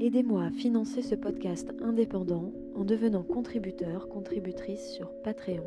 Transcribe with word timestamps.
Aidez-moi 0.00 0.42
à 0.42 0.50
financer 0.50 1.02
ce 1.02 1.14
podcast 1.14 1.72
indépendant 1.80 2.52
en 2.74 2.84
devenant 2.84 3.22
contributeur, 3.22 4.08
contributrice 4.08 4.90
sur 4.90 5.12
Patreon. 5.22 5.64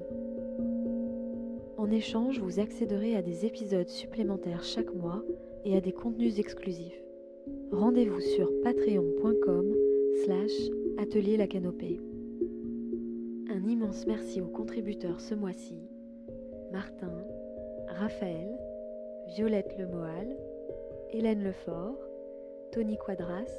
En 1.77 1.89
échange, 1.89 2.39
vous 2.39 2.59
accéderez 2.59 3.15
à 3.15 3.21
des 3.21 3.45
épisodes 3.45 3.87
supplémentaires 3.87 4.63
chaque 4.63 4.93
mois 4.93 5.23
et 5.63 5.77
à 5.77 5.81
des 5.81 5.93
contenus 5.93 6.39
exclusifs. 6.39 7.01
Rendez-vous 7.71 8.19
sur 8.19 8.51
patreon.com 8.63 9.73
slash 10.25 10.51
atelier 10.97 11.37
la 11.37 11.47
canopée. 11.47 12.01
Un 13.49 13.65
immense 13.67 14.05
merci 14.07 14.41
aux 14.41 14.47
contributeurs 14.47 15.21
ce 15.21 15.35
mois-ci. 15.35 15.79
Martin, 16.73 17.13
Raphaël, 17.87 18.51
Violette 19.35 19.77
Lemoal, 19.79 20.35
Hélène 21.11 21.43
Lefort, 21.43 21.97
Tony 22.73 22.97
Quadras, 22.97 23.49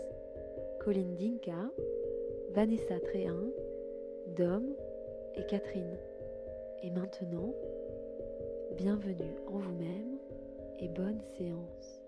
Colline 0.89 1.17
Dinka, 1.17 1.71
Vanessa 2.55 2.99
Tréhin, 3.01 3.51
Dom 4.39 4.75
et 5.35 5.45
Catherine. 5.45 5.99
Et 6.83 6.91
maintenant, 6.91 7.53
bienvenue 8.75 9.37
en 9.49 9.59
vous-même 9.59 10.17
et 10.79 10.89
bonne 10.89 11.21
séance. 11.37 12.01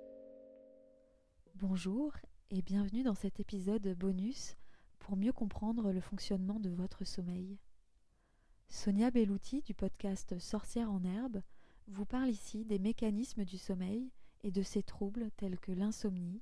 Bonjour 1.56 2.14
et 2.50 2.62
bienvenue 2.62 3.02
dans 3.02 3.14
cet 3.14 3.38
épisode 3.38 3.86
bonus 3.98 4.56
pour 4.98 5.14
mieux 5.14 5.34
comprendre 5.34 5.92
le 5.92 6.00
fonctionnement 6.00 6.58
de 6.58 6.70
votre 6.70 7.04
sommeil. 7.04 7.58
Sonia 8.70 9.10
Bellouti 9.10 9.60
du 9.60 9.74
podcast 9.74 10.38
Sorcière 10.38 10.90
en 10.90 11.04
herbe 11.04 11.42
vous 11.86 12.06
parle 12.06 12.30
ici 12.30 12.64
des 12.64 12.78
mécanismes 12.78 13.44
du 13.44 13.58
sommeil 13.58 14.10
et 14.42 14.50
de 14.50 14.62
ses 14.62 14.82
troubles 14.82 15.28
tels 15.36 15.60
que 15.60 15.72
l'insomnie, 15.72 16.40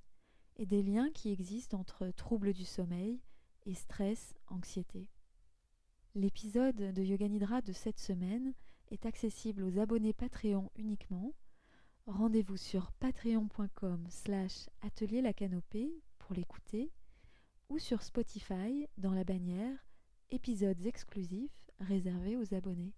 et 0.58 0.66
des 0.66 0.82
liens 0.82 1.10
qui 1.10 1.30
existent 1.30 1.78
entre 1.78 2.08
troubles 2.10 2.52
du 2.52 2.64
sommeil 2.64 3.20
et 3.64 3.74
stress, 3.74 4.34
anxiété. 4.48 5.08
L'épisode 6.14 6.76
de 6.76 7.02
Yoga 7.02 7.28
Nidra 7.28 7.60
de 7.62 7.72
cette 7.72 7.98
semaine 7.98 8.54
est 8.90 9.06
accessible 9.06 9.62
aux 9.62 9.78
abonnés 9.78 10.12
Patreon 10.12 10.70
uniquement. 10.76 11.32
Rendez-vous 12.06 12.56
sur 12.56 12.90
patreon.com 12.92 14.06
slash 14.08 14.68
atelier 14.80 15.20
la 15.20 15.32
canopée 15.32 16.02
pour 16.18 16.34
l'écouter 16.34 16.90
ou 17.68 17.78
sur 17.78 18.02
Spotify 18.02 18.86
dans 18.96 19.12
la 19.12 19.24
bannière 19.24 19.88
épisodes 20.30 20.84
exclusifs 20.86 21.70
réservés 21.80 22.36
aux 22.36 22.54
abonnés. 22.54 22.94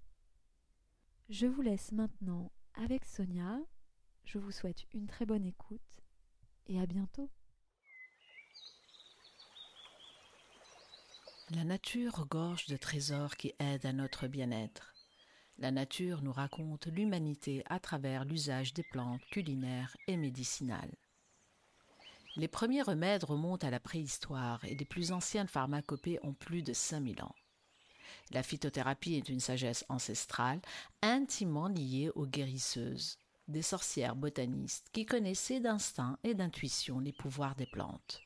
Je 1.28 1.46
vous 1.46 1.62
laisse 1.62 1.92
maintenant 1.92 2.50
avec 2.74 3.04
Sonia. 3.04 3.60
Je 4.24 4.38
vous 4.38 4.50
souhaite 4.50 4.86
une 4.92 5.06
très 5.06 5.26
bonne 5.26 5.44
écoute 5.44 5.80
et 6.66 6.80
à 6.80 6.86
bientôt. 6.86 7.30
La 11.52 11.64
nature 11.64 12.14
regorge 12.14 12.66
de 12.66 12.76
trésors 12.76 13.36
qui 13.36 13.52
aident 13.58 13.86
à 13.86 13.92
notre 13.92 14.28
bien-être. 14.28 14.94
La 15.58 15.72
nature 15.72 16.22
nous 16.22 16.32
raconte 16.32 16.86
l'humanité 16.86 17.64
à 17.68 17.80
travers 17.80 18.24
l'usage 18.24 18.72
des 18.72 18.84
plantes 18.84 19.20
culinaires 19.32 19.96
et 20.06 20.16
médicinales. 20.16 20.94
Les 22.36 22.46
premiers 22.46 22.82
remèdes 22.82 23.24
remontent 23.24 23.66
à 23.66 23.70
la 23.70 23.80
préhistoire 23.80 24.64
et 24.64 24.76
les 24.76 24.84
plus 24.84 25.10
anciennes 25.10 25.48
pharmacopées 25.48 26.20
ont 26.22 26.34
plus 26.34 26.62
de 26.62 26.72
5000 26.72 27.20
ans. 27.24 27.34
La 28.30 28.44
phytothérapie 28.44 29.14
est 29.14 29.28
une 29.28 29.40
sagesse 29.40 29.84
ancestrale 29.88 30.60
intimement 31.02 31.66
liée 31.66 32.10
aux 32.14 32.26
guérisseuses, 32.26 33.18
des 33.48 33.62
sorcières 33.62 34.14
botanistes 34.14 34.86
qui 34.92 35.04
connaissaient 35.04 35.58
d'instinct 35.58 36.16
et 36.22 36.34
d'intuition 36.34 37.00
les 37.00 37.12
pouvoirs 37.12 37.56
des 37.56 37.66
plantes. 37.66 38.22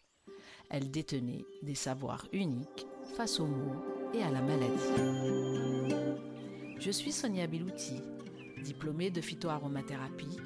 Elles 0.69 0.91
détenaient 0.91 1.47
des 1.63 1.75
savoirs 1.75 2.27
uniques 2.33 2.87
face 3.05 3.41
aux 3.41 3.47
maux 3.47 3.77
et 4.13 4.23
à 4.23 4.31
la 4.31 4.41
maladie. 4.41 5.95
Je 6.79 6.91
suis 6.91 7.13
Sonia 7.13 7.47
Bilouti, 7.47 8.01
diplômée 8.63 9.11
de 9.11 9.21
phytoaromathérapie. 9.21 10.39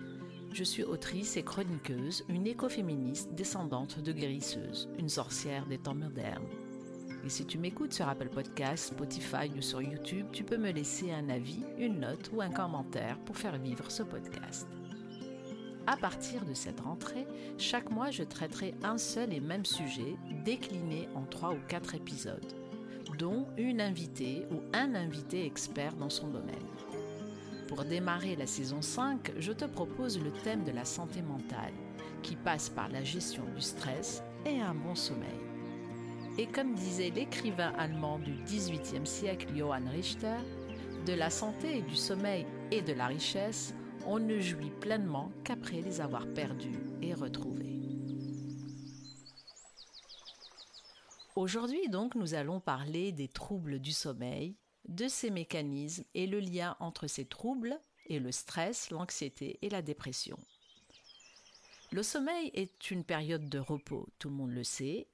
Je 0.53 0.65
suis 0.65 0.83
autrice 0.83 1.37
et 1.37 1.43
chroniqueuse, 1.43 2.25
une 2.29 2.47
écoféministe 2.47 3.35
descendante 3.35 4.01
de 4.01 4.13
guérisseuse, 4.13 4.89
une 4.99 5.09
sorcière 5.09 5.67
des 5.67 5.79
temps 5.79 5.95
modernes. 5.95 6.47
Et 7.25 7.29
si 7.29 7.45
tu 7.45 7.59
m'écoutes 7.59 7.93
sur 7.93 8.09
Apple 8.09 8.29
Podcasts, 8.29 8.95
Spotify 8.95 9.51
ou 9.57 9.61
sur 9.61 9.83
YouTube, 9.83 10.27
tu 10.33 10.45
peux 10.45 10.57
me 10.57 10.71
laisser 10.71 11.11
un 11.13 11.29
avis, 11.29 11.63
une 11.79 12.01
note 12.01 12.31
ou 12.33 12.41
un 12.41 12.51
commentaire 12.51 13.19
pour 13.21 13.37
faire 13.37 13.59
vivre 13.59 13.91
ce 13.91 14.03
podcast. 14.03 14.69
À 15.91 15.97
partir 15.97 16.45
de 16.45 16.53
cette 16.53 16.81
rentrée, 16.81 17.27
chaque 17.57 17.91
mois, 17.91 18.11
je 18.11 18.23
traiterai 18.23 18.75
un 18.83 18.99
seul 18.99 19.33
et 19.33 19.41
même 19.41 19.65
sujet 19.65 20.17
décliné 20.45 21.09
en 21.15 21.23
trois 21.23 21.55
ou 21.55 21.59
quatre 21.67 21.95
épisodes, 21.95 22.53
dont 23.19 23.47
une 23.57 23.81
invitée 23.81 24.45
ou 24.51 24.61
un 24.75 24.95
invité 24.95 25.47
expert 25.47 25.95
dans 25.95 26.11
son 26.11 26.29
domaine. 26.29 26.57
Pour 27.69 27.87
démarrer 27.87 28.37
la 28.37 28.47
saison 28.47 28.83
5, 28.83 29.33
je 29.39 29.51
te 29.51 29.65
propose 29.65 30.23
le 30.23 30.31
thème 30.31 30.63
de 30.63 30.73
la 30.73 30.85
santé 30.85 31.23
mentale, 31.23 31.73
qui 32.23 32.37
passe 32.37 32.69
par 32.69 32.91
la 32.91 33.03
gestion 33.03 33.45
du 33.55 33.63
stress 33.63 34.23
et 34.45 34.61
un 34.61 34.75
bon 34.75 34.95
sommeil. 34.95 35.41
Et 36.37 36.49
comme 36.49 36.75
disait 36.75 37.13
l'écrivain 37.17 37.73
allemand 37.79 38.19
du 38.19 38.35
XVIIIe 38.45 39.07
siècle 39.07 39.57
Johann 39.57 39.89
Richter, 39.89 40.37
de 41.07 41.15
la 41.15 41.31
santé 41.31 41.81
du 41.81 41.97
sommeil 41.97 42.45
et 42.73 42.83
de 42.83 42.93
la 42.93 43.07
richesse, 43.07 43.73
on 44.07 44.19
ne 44.19 44.41
jouit 44.41 44.71
pleinement 44.81 45.31
qu'après 45.45 45.81
les 45.81 46.01
avoir 46.01 46.27
perdus 46.35 46.81
et 47.03 47.15
retrouvés. 47.15 47.81
Aujourd'hui 51.37 51.89
donc 51.89 52.15
nous 52.15 52.35
allons 52.35 52.61
parler 52.61 53.13
des 53.13 53.29
troubles 53.29 53.79
du 53.79 53.93
sommeil, 53.93 54.57
de 54.89 55.07
ces 55.07 55.31
mécanismes 55.31 56.05
et 56.15 56.27
le 56.27 56.41
lien 56.41 56.77
entre 56.81 57.07
ces 57.07 57.27
troubles 57.27 57.81
et 58.07 58.19
le 58.19 58.33
stress, 58.33 58.91
l'anxiété 58.91 59.59
et 59.63 59.69
la 59.69 59.83
dépression. 59.83 60.39
Le 61.93 62.03
sommeil 62.03 62.51
est 62.55 62.91
une 62.91 63.05
période 63.05 63.49
de 63.49 63.59
repos, 63.59 64.09
tout 64.19 64.29
le 64.29 64.35
monde 64.35 64.53
le 64.53 64.65
sait, 64.65 65.07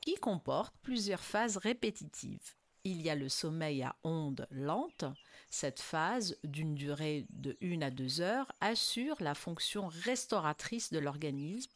qui 0.00 0.14
comporte 0.14 0.74
plusieurs 0.82 1.22
phases 1.22 1.56
répétitives 1.56 2.54
il 2.86 3.02
y 3.02 3.10
a 3.10 3.16
le 3.16 3.28
sommeil 3.28 3.82
à 3.82 3.96
ondes 4.04 4.46
lentes. 4.50 5.04
Cette 5.50 5.80
phase, 5.80 6.36
d'une 6.44 6.74
durée 6.76 7.26
de 7.30 7.56
1 7.60 7.82
à 7.82 7.90
2 7.90 8.20
heures, 8.20 8.52
assure 8.60 9.16
la 9.20 9.34
fonction 9.34 9.88
restauratrice 9.88 10.92
de 10.92 11.00
l'organisme 11.00 11.72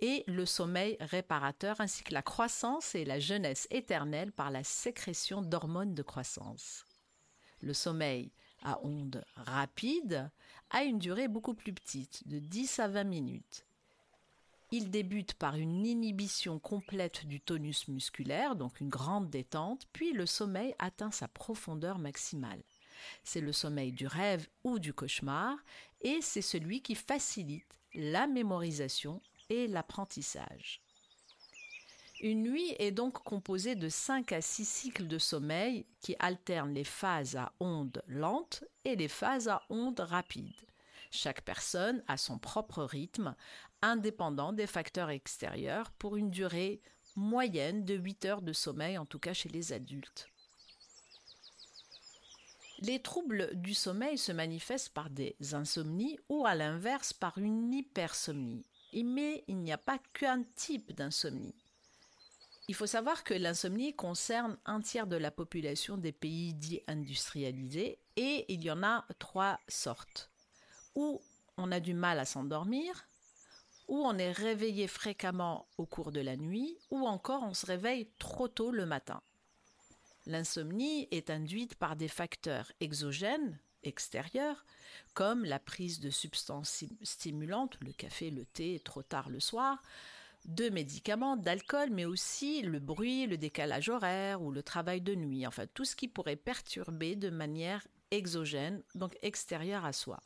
et 0.00 0.24
le 0.26 0.46
sommeil 0.46 0.96
réparateur 0.98 1.80
ainsi 1.80 2.02
que 2.02 2.14
la 2.14 2.22
croissance 2.22 2.96
et 2.96 3.04
la 3.04 3.20
jeunesse 3.20 3.68
éternelle 3.70 4.32
par 4.32 4.50
la 4.50 4.64
sécrétion 4.64 5.40
d'hormones 5.40 5.94
de 5.94 6.02
croissance. 6.02 6.84
Le 7.60 7.72
sommeil 7.72 8.32
à 8.62 8.84
ondes 8.84 9.24
rapides 9.36 10.30
a 10.70 10.82
une 10.82 10.98
durée 10.98 11.28
beaucoup 11.28 11.54
plus 11.54 11.72
petite, 11.72 12.26
de 12.26 12.40
10 12.40 12.80
à 12.80 12.88
20 12.88 13.04
minutes. 13.04 13.66
Il 14.72 14.90
débute 14.90 15.34
par 15.34 15.56
une 15.56 15.84
inhibition 15.84 16.60
complète 16.60 17.26
du 17.26 17.40
tonus 17.40 17.88
musculaire, 17.88 18.54
donc 18.54 18.80
une 18.80 18.88
grande 18.88 19.28
détente, 19.28 19.86
puis 19.92 20.12
le 20.12 20.26
sommeil 20.26 20.74
atteint 20.78 21.10
sa 21.10 21.26
profondeur 21.26 21.98
maximale. 21.98 22.62
C'est 23.24 23.40
le 23.40 23.52
sommeil 23.52 23.90
du 23.90 24.06
rêve 24.06 24.46
ou 24.62 24.78
du 24.78 24.94
cauchemar, 24.94 25.56
et 26.02 26.20
c'est 26.20 26.42
celui 26.42 26.82
qui 26.82 26.94
facilite 26.94 27.66
la 27.94 28.28
mémorisation 28.28 29.20
et 29.48 29.66
l'apprentissage. 29.66 30.80
Une 32.20 32.42
nuit 32.42 32.74
est 32.78 32.90
donc 32.92 33.14
composée 33.14 33.74
de 33.74 33.88
5 33.88 34.30
à 34.32 34.42
6 34.42 34.64
cycles 34.66 35.08
de 35.08 35.18
sommeil 35.18 35.86
qui 36.00 36.14
alternent 36.18 36.74
les 36.74 36.84
phases 36.84 37.34
à 37.34 37.52
ondes 37.60 38.02
lentes 38.06 38.62
et 38.84 38.94
les 38.94 39.08
phases 39.08 39.48
à 39.48 39.62
ondes 39.70 40.00
rapides. 40.00 40.52
Chaque 41.10 41.42
personne 41.42 42.02
a 42.06 42.16
son 42.16 42.38
propre 42.38 42.84
rythme, 42.84 43.34
indépendant 43.82 44.52
des 44.52 44.66
facteurs 44.66 45.10
extérieurs, 45.10 45.90
pour 45.92 46.16
une 46.16 46.30
durée 46.30 46.80
moyenne 47.16 47.84
de 47.84 47.94
8 47.94 48.24
heures 48.26 48.42
de 48.42 48.52
sommeil, 48.52 48.96
en 48.96 49.06
tout 49.06 49.18
cas 49.18 49.32
chez 49.32 49.48
les 49.48 49.72
adultes. 49.72 50.28
Les 52.82 53.02
troubles 53.02 53.50
du 53.54 53.74
sommeil 53.74 54.16
se 54.16 54.32
manifestent 54.32 54.94
par 54.94 55.10
des 55.10 55.36
insomnies 55.52 56.18
ou 56.30 56.46
à 56.46 56.54
l'inverse 56.54 57.12
par 57.12 57.36
une 57.36 57.74
hypersomnie. 57.74 58.64
Mais 58.94 59.44
il 59.48 59.58
n'y 59.58 59.72
a 59.72 59.78
pas 59.78 59.98
qu'un 60.14 60.44
type 60.56 60.92
d'insomnie. 60.92 61.54
Il 62.68 62.74
faut 62.74 62.86
savoir 62.86 63.24
que 63.24 63.34
l'insomnie 63.34 63.94
concerne 63.94 64.56
un 64.64 64.80
tiers 64.80 65.06
de 65.06 65.16
la 65.16 65.30
population 65.30 65.96
des 65.98 66.12
pays 66.12 66.54
dits 66.54 66.82
industrialisés 66.86 67.98
et 68.16 68.46
il 68.48 68.62
y 68.62 68.70
en 68.70 68.82
a 68.82 69.04
trois 69.18 69.60
sortes. 69.68 70.29
Ou 70.94 71.20
on 71.56 71.72
a 71.72 71.80
du 71.80 71.94
mal 71.94 72.18
à 72.18 72.24
s'endormir, 72.24 73.08
ou 73.88 73.98
on 73.98 74.18
est 74.18 74.32
réveillé 74.32 74.86
fréquemment 74.86 75.66
au 75.76 75.84
cours 75.84 76.12
de 76.12 76.20
la 76.20 76.36
nuit, 76.36 76.78
ou 76.90 77.06
encore 77.06 77.42
on 77.42 77.54
se 77.54 77.66
réveille 77.66 78.08
trop 78.18 78.48
tôt 78.48 78.70
le 78.70 78.86
matin. 78.86 79.20
L'insomnie 80.26 81.08
est 81.10 81.30
induite 81.30 81.74
par 81.74 81.96
des 81.96 82.08
facteurs 82.08 82.70
exogènes, 82.80 83.58
extérieurs, 83.82 84.64
comme 85.14 85.44
la 85.44 85.58
prise 85.58 86.00
de 86.00 86.10
substances 86.10 86.84
stimulantes, 87.02 87.78
le 87.80 87.92
café, 87.92 88.30
le 88.30 88.44
thé, 88.44 88.80
trop 88.84 89.02
tard 89.02 89.28
le 89.28 89.40
soir, 89.40 89.82
de 90.44 90.68
médicaments, 90.68 91.36
d'alcool, 91.36 91.90
mais 91.90 92.04
aussi 92.04 92.62
le 92.62 92.78
bruit, 92.78 93.26
le 93.26 93.38
décalage 93.38 93.88
horaire 93.88 94.42
ou 94.42 94.50
le 94.50 94.62
travail 94.62 95.00
de 95.00 95.14
nuit, 95.14 95.46
enfin 95.46 95.66
tout 95.74 95.84
ce 95.84 95.96
qui 95.96 96.08
pourrait 96.08 96.36
perturber 96.36 97.16
de 97.16 97.30
manière 97.30 97.86
exogène, 98.10 98.82
donc 98.94 99.16
extérieure 99.22 99.84
à 99.84 99.92
soi. 99.92 100.20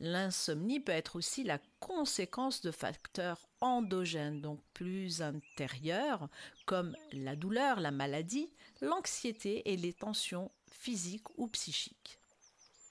L'insomnie 0.00 0.80
peut 0.80 0.92
être 0.92 1.16
aussi 1.16 1.44
la 1.44 1.58
conséquence 1.78 2.60
de 2.62 2.70
facteurs 2.70 3.48
endogènes, 3.60 4.40
donc 4.40 4.60
plus 4.74 5.22
intérieurs, 5.22 6.28
comme 6.66 6.96
la 7.12 7.36
douleur, 7.36 7.80
la 7.80 7.92
maladie, 7.92 8.50
l'anxiété 8.80 9.70
et 9.72 9.76
les 9.76 9.92
tensions 9.92 10.50
physiques 10.70 11.38
ou 11.38 11.46
psychiques. 11.48 12.18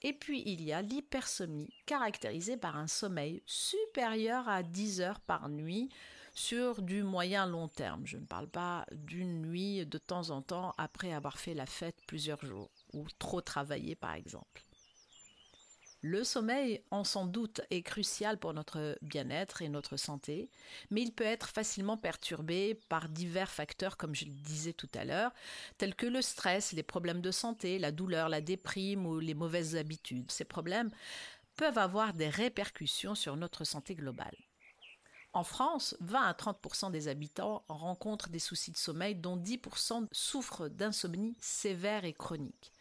Et 0.02 0.12
puis 0.12 0.42
il 0.46 0.62
y 0.62 0.72
a 0.72 0.82
l'hypersomnie, 0.82 1.72
caractérisée 1.86 2.56
par 2.56 2.76
un 2.76 2.86
sommeil 2.86 3.42
supérieur 3.46 4.48
à 4.48 4.62
10 4.62 5.00
heures 5.00 5.20
par 5.20 5.48
nuit 5.48 5.90
sur 6.34 6.82
du 6.82 7.02
moyen 7.02 7.46
long 7.46 7.68
terme. 7.68 8.06
Je 8.06 8.18
ne 8.18 8.26
parle 8.26 8.48
pas 8.48 8.84
d'une 8.92 9.42
nuit 9.42 9.86
de 9.86 9.98
temps 9.98 10.30
en 10.30 10.42
temps 10.42 10.74
après 10.78 11.12
avoir 11.12 11.38
fait 11.38 11.54
la 11.54 11.66
fête 11.66 11.96
plusieurs 12.06 12.44
jours 12.44 12.70
ou 12.92 13.06
trop 13.18 13.40
travaillé 13.40 13.94
par 13.94 14.14
exemple. 14.14 14.62
Le 16.06 16.22
sommeil, 16.22 16.82
en 16.90 17.02
sans 17.02 17.24
doute, 17.24 17.62
est 17.70 17.80
crucial 17.80 18.36
pour 18.36 18.52
notre 18.52 18.98
bien-être 19.00 19.62
et 19.62 19.70
notre 19.70 19.96
santé, 19.96 20.50
mais 20.90 21.00
il 21.00 21.14
peut 21.14 21.24
être 21.24 21.48
facilement 21.48 21.96
perturbé 21.96 22.78
par 22.90 23.08
divers 23.08 23.50
facteurs, 23.50 23.96
comme 23.96 24.14
je 24.14 24.26
le 24.26 24.30
disais 24.30 24.74
tout 24.74 24.90
à 24.92 25.06
l'heure, 25.06 25.32
tels 25.78 25.94
que 25.94 26.04
le 26.04 26.20
stress, 26.20 26.72
les 26.72 26.82
problèmes 26.82 27.22
de 27.22 27.30
santé, 27.30 27.78
la 27.78 27.90
douleur, 27.90 28.28
la 28.28 28.42
déprime 28.42 29.06
ou 29.06 29.18
les 29.18 29.32
mauvaises 29.32 29.76
habitudes. 29.76 30.30
Ces 30.30 30.44
problèmes 30.44 30.90
peuvent 31.56 31.78
avoir 31.78 32.12
des 32.12 32.28
répercussions 32.28 33.14
sur 33.14 33.38
notre 33.38 33.64
santé 33.64 33.94
globale. 33.94 34.36
En 35.32 35.42
France, 35.42 35.96
20 36.00 36.20
à 36.20 36.32
30% 36.34 36.90
des 36.90 37.08
habitants 37.08 37.64
rencontrent 37.66 38.28
des 38.28 38.38
soucis 38.40 38.72
de 38.72 38.76
sommeil, 38.76 39.14
dont 39.14 39.38
10% 39.38 40.06
souffrent 40.12 40.68
d'insomnie 40.68 41.34
sévère 41.40 42.04
et 42.04 42.12
chronique. 42.12 42.73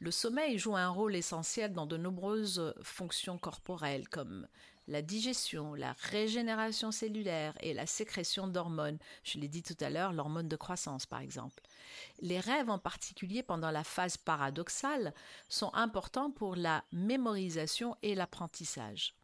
Le 0.00 0.10
sommeil 0.10 0.58
joue 0.58 0.76
un 0.76 0.88
rôle 0.88 1.16
essentiel 1.16 1.72
dans 1.72 1.86
de 1.86 1.96
nombreuses 1.96 2.74
fonctions 2.82 3.38
corporelles 3.38 4.08
comme 4.08 4.46
la 4.86 5.02
digestion, 5.02 5.74
la 5.74 5.92
régénération 5.92 6.92
cellulaire 6.92 7.56
et 7.60 7.72
la 7.72 7.86
sécrétion 7.86 8.46
d'hormones. 8.46 8.98
Je 9.22 9.38
l'ai 9.38 9.48
dit 9.48 9.62
tout 9.62 9.76
à 9.80 9.90
l'heure, 9.90 10.12
l'hormone 10.12 10.48
de 10.48 10.56
croissance 10.56 11.06
par 11.06 11.20
exemple. 11.20 11.62
Les 12.20 12.40
rêves 12.40 12.70
en 12.70 12.78
particulier 12.78 13.42
pendant 13.42 13.70
la 13.70 13.84
phase 13.84 14.16
paradoxale 14.16 15.14
sont 15.48 15.72
importants 15.74 16.30
pour 16.30 16.56
la 16.56 16.84
mémorisation 16.92 17.96
et 18.02 18.14
l'apprentissage. 18.14 19.14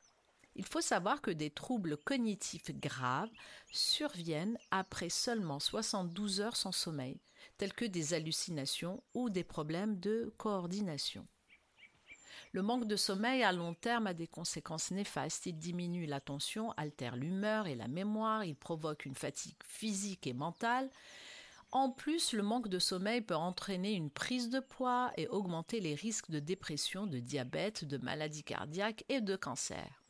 Il 0.57 0.65
faut 0.65 0.81
savoir 0.81 1.21
que 1.21 1.31
des 1.31 1.51
troubles 1.51 1.97
cognitifs 1.97 2.73
graves 2.73 3.31
surviennent 3.71 4.59
après 4.71 5.09
seulement 5.09 5.61
72 5.61 6.41
heures 6.41 6.57
sans 6.57 6.73
sommeil, 6.73 7.21
tels 7.59 7.73
que 7.73 7.85
des 7.85 8.15
hallucinations 8.15 9.03
ou 9.15 9.31
des 9.31 9.45
problèmes 9.45 9.99
de 9.99 10.33
coordination. 10.37 11.27
Le 12.53 12.63
manque 12.63 12.87
de 12.87 12.97
sommeil 12.97 13.45
à 13.45 13.53
long 13.53 13.75
terme 13.75 14.09
a 14.09 14.15
des 14.15 14.27
conséquences 14.27 14.91
néfastes. 14.91 15.47
Il 15.47 15.57
diminue 15.57 16.07
l'attention, 16.07 16.73
altère 16.73 17.15
l'humeur 17.15 17.69
et 17.69 17.77
la 17.77 17.87
mémoire, 17.87 18.45
il 18.45 18.57
provoque 18.57 19.05
une 19.05 19.15
fatigue 19.15 19.57
physique 19.65 20.27
et 20.27 20.33
mentale. 20.33 20.91
En 21.71 21.91
plus, 21.91 22.33
le 22.33 22.43
manque 22.43 22.67
de 22.67 22.81
sommeil 22.81 23.21
peut 23.21 23.37
entraîner 23.37 23.93
une 23.93 24.11
prise 24.11 24.51
de 24.51 24.59
poids 24.59 25.13
et 25.17 25.29
augmenter 25.29 25.79
les 25.79 25.95
risques 25.95 26.31
de 26.31 26.41
dépression, 26.41 27.07
de 27.07 27.21
diabète, 27.21 27.85
de 27.85 27.99
maladies 27.99 28.43
cardiaques 28.43 29.05
et 29.09 29.21
de 29.21 29.37
cancer. 29.37 30.03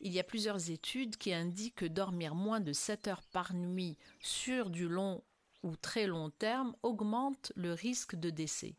Il 0.00 0.12
y 0.12 0.18
a 0.18 0.24
plusieurs 0.24 0.70
études 0.70 1.16
qui 1.16 1.32
indiquent 1.32 1.76
que 1.76 1.86
dormir 1.86 2.34
moins 2.34 2.60
de 2.60 2.72
7 2.72 3.06
heures 3.06 3.22
par 3.22 3.54
nuit 3.54 3.96
sur 4.20 4.70
du 4.70 4.88
long 4.88 5.22
ou 5.62 5.76
très 5.76 6.06
long 6.06 6.30
terme 6.30 6.74
augmente 6.82 7.52
le 7.56 7.72
risque 7.72 8.14
de 8.16 8.30
décès. 8.30 8.74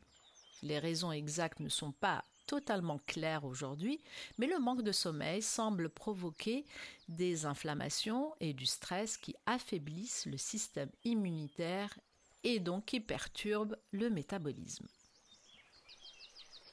Les 0.64 0.80
raisons 0.80 1.12
exactes 1.12 1.60
ne 1.60 1.70
sont 1.70 1.92
pas 1.92 2.24
totalement 2.46 3.00
claires 3.08 3.46
aujourd'hui, 3.46 4.02
mais 4.38 4.48
le 4.48 4.60
manque 4.60 4.84
de 4.84 4.92
sommeil 4.92 5.42
semble 5.42 5.90
provoquer 5.90 6.66
des 7.08 7.46
inflammations 7.46 8.34
et 8.40 8.54
du 8.54 8.66
stress 8.66 9.18
qui 9.18 9.36
affaiblissent 9.46 10.26
le 10.26 10.38
système 10.38 10.90
immunitaire 11.06 11.98
et 12.44 12.60
donc 12.60 12.86
qui 12.86 13.00
perturbent 13.00 13.78
le 13.92 14.10
métabolisme. 14.10 14.88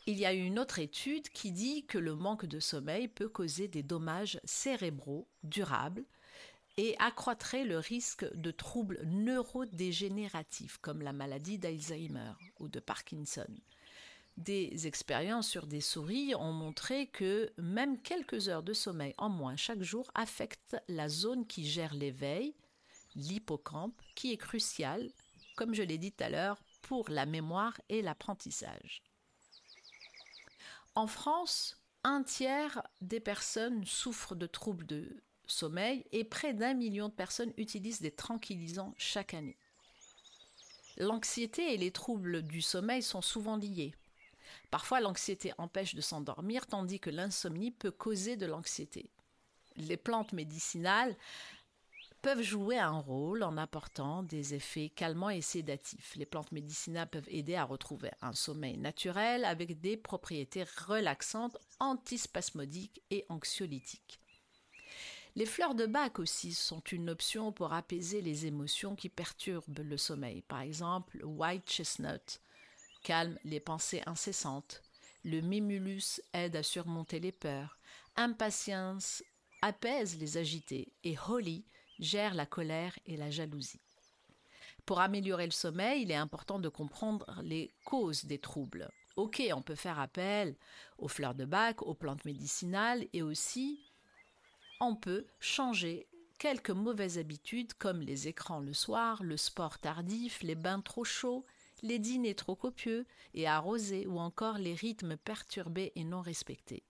Il 0.06 0.18
y 0.18 0.24
a 0.24 0.32
une 0.32 0.58
autre 0.58 0.78
étude 0.78 1.28
qui 1.28 1.52
dit 1.52 1.84
que 1.84 1.98
le 1.98 2.14
manque 2.14 2.46
de 2.46 2.60
sommeil 2.60 3.08
peut 3.08 3.28
causer 3.28 3.68
des 3.68 3.82
dommages 3.82 4.40
cérébraux 4.42 5.28
durables 5.42 6.04
et 6.78 6.94
accroîtrait 7.00 7.64
le 7.64 7.78
risque 7.78 8.24
de 8.36 8.52
troubles 8.52 9.00
neurodégénératifs 9.04 10.78
comme 10.78 11.02
la 11.02 11.12
maladie 11.12 11.58
d'Alzheimer 11.58 12.32
ou 12.60 12.68
de 12.68 12.78
Parkinson. 12.78 13.48
Des 14.36 14.86
expériences 14.86 15.48
sur 15.48 15.66
des 15.66 15.80
souris 15.80 16.36
ont 16.36 16.52
montré 16.52 17.08
que 17.08 17.52
même 17.58 18.00
quelques 18.00 18.48
heures 18.48 18.62
de 18.62 18.72
sommeil 18.72 19.12
en 19.18 19.28
moins 19.28 19.56
chaque 19.56 19.82
jour 19.82 20.08
affectent 20.14 20.76
la 20.86 21.08
zone 21.08 21.48
qui 21.48 21.66
gère 21.66 21.94
l'éveil, 21.94 22.54
l'hippocampe, 23.16 24.00
qui 24.14 24.32
est 24.32 24.36
crucial, 24.36 25.10
comme 25.56 25.74
je 25.74 25.82
l'ai 25.82 25.98
dit 25.98 26.12
tout 26.12 26.22
à 26.22 26.28
l'heure, 26.28 26.62
pour 26.82 27.10
la 27.10 27.26
mémoire 27.26 27.80
et 27.88 28.02
l'apprentissage. 28.02 29.02
En 30.94 31.08
France, 31.08 31.76
un 32.04 32.22
tiers 32.22 32.86
des 33.00 33.18
personnes 33.18 33.84
souffrent 33.84 34.36
de 34.36 34.46
troubles 34.46 34.86
de 34.86 35.20
sommeil 35.50 36.04
et 36.12 36.24
près 36.24 36.54
d'un 36.54 36.74
million 36.74 37.08
de 37.08 37.14
personnes 37.14 37.52
utilisent 37.56 38.00
des 38.00 38.10
tranquillisants 38.10 38.94
chaque 38.96 39.34
année. 39.34 39.56
L'anxiété 40.96 41.74
et 41.74 41.76
les 41.76 41.92
troubles 41.92 42.42
du 42.42 42.60
sommeil 42.60 43.02
sont 43.02 43.22
souvent 43.22 43.56
liés. 43.56 43.94
Parfois, 44.70 45.00
l'anxiété 45.00 45.52
empêche 45.58 45.94
de 45.94 46.00
s'endormir, 46.00 46.66
tandis 46.66 47.00
que 47.00 47.10
l'insomnie 47.10 47.70
peut 47.70 47.90
causer 47.90 48.36
de 48.36 48.46
l'anxiété. 48.46 49.10
Les 49.76 49.96
plantes 49.96 50.32
médicinales 50.32 51.16
peuvent 52.20 52.42
jouer 52.42 52.78
un 52.78 52.98
rôle 52.98 53.44
en 53.44 53.56
apportant 53.56 54.24
des 54.24 54.54
effets 54.54 54.88
calmants 54.88 55.30
et 55.30 55.40
sédatifs. 55.40 56.16
Les 56.16 56.26
plantes 56.26 56.50
médicinales 56.50 57.08
peuvent 57.08 57.28
aider 57.28 57.54
à 57.54 57.64
retrouver 57.64 58.10
un 58.20 58.32
sommeil 58.32 58.76
naturel 58.76 59.44
avec 59.44 59.80
des 59.80 59.96
propriétés 59.96 60.64
relaxantes, 60.86 61.56
antispasmodiques 61.78 63.02
et 63.10 63.24
anxiolytiques. 63.28 64.18
Les 65.36 65.46
fleurs 65.46 65.74
de 65.74 65.86
bac 65.86 66.18
aussi 66.18 66.52
sont 66.52 66.80
une 66.80 67.10
option 67.10 67.52
pour 67.52 67.72
apaiser 67.72 68.20
les 68.20 68.46
émotions 68.46 68.96
qui 68.96 69.08
perturbent 69.08 69.78
le 69.78 69.96
sommeil. 69.96 70.42
Par 70.42 70.60
exemple, 70.62 71.20
white 71.24 71.68
chestnut 71.70 72.40
calme 73.02 73.38
les 73.44 73.60
pensées 73.60 74.02
incessantes. 74.06 74.82
Le 75.24 75.40
mimulus 75.40 76.20
aide 76.32 76.56
à 76.56 76.62
surmonter 76.62 77.20
les 77.20 77.32
peurs. 77.32 77.78
Impatience 78.16 79.22
apaise 79.62 80.18
les 80.18 80.36
agités. 80.36 80.92
Et 81.04 81.16
holly 81.28 81.64
gère 81.98 82.34
la 82.34 82.46
colère 82.46 82.98
et 83.06 83.16
la 83.16 83.30
jalousie. 83.30 83.80
Pour 84.86 85.00
améliorer 85.00 85.44
le 85.44 85.52
sommeil, 85.52 86.02
il 86.02 86.10
est 86.10 86.16
important 86.16 86.58
de 86.58 86.68
comprendre 86.68 87.40
les 87.42 87.70
causes 87.84 88.24
des 88.24 88.38
troubles. 88.38 88.88
Ok, 89.16 89.42
on 89.52 89.62
peut 89.62 89.74
faire 89.74 89.98
appel 89.98 90.56
aux 90.96 91.08
fleurs 91.08 91.34
de 91.34 91.44
bac, 91.44 91.82
aux 91.82 91.94
plantes 91.94 92.24
médicinales 92.24 93.06
et 93.12 93.22
aussi 93.22 93.87
on 94.80 94.94
peut 94.94 95.26
changer 95.40 96.08
quelques 96.38 96.70
mauvaises 96.70 97.18
habitudes 97.18 97.74
comme 97.74 98.00
les 98.00 98.28
écrans 98.28 98.60
le 98.60 98.72
soir, 98.72 99.22
le 99.22 99.36
sport 99.36 99.78
tardif, 99.78 100.42
les 100.42 100.54
bains 100.54 100.80
trop 100.80 101.04
chauds, 101.04 101.44
les 101.82 101.98
dîners 101.98 102.34
trop 102.34 102.54
copieux 102.54 103.06
et 103.34 103.46
arrosés 103.46 104.06
ou 104.06 104.18
encore 104.18 104.58
les 104.58 104.74
rythmes 104.74 105.16
perturbés 105.16 105.92
et 105.96 106.04
non 106.04 106.20
respectés. 106.20 106.84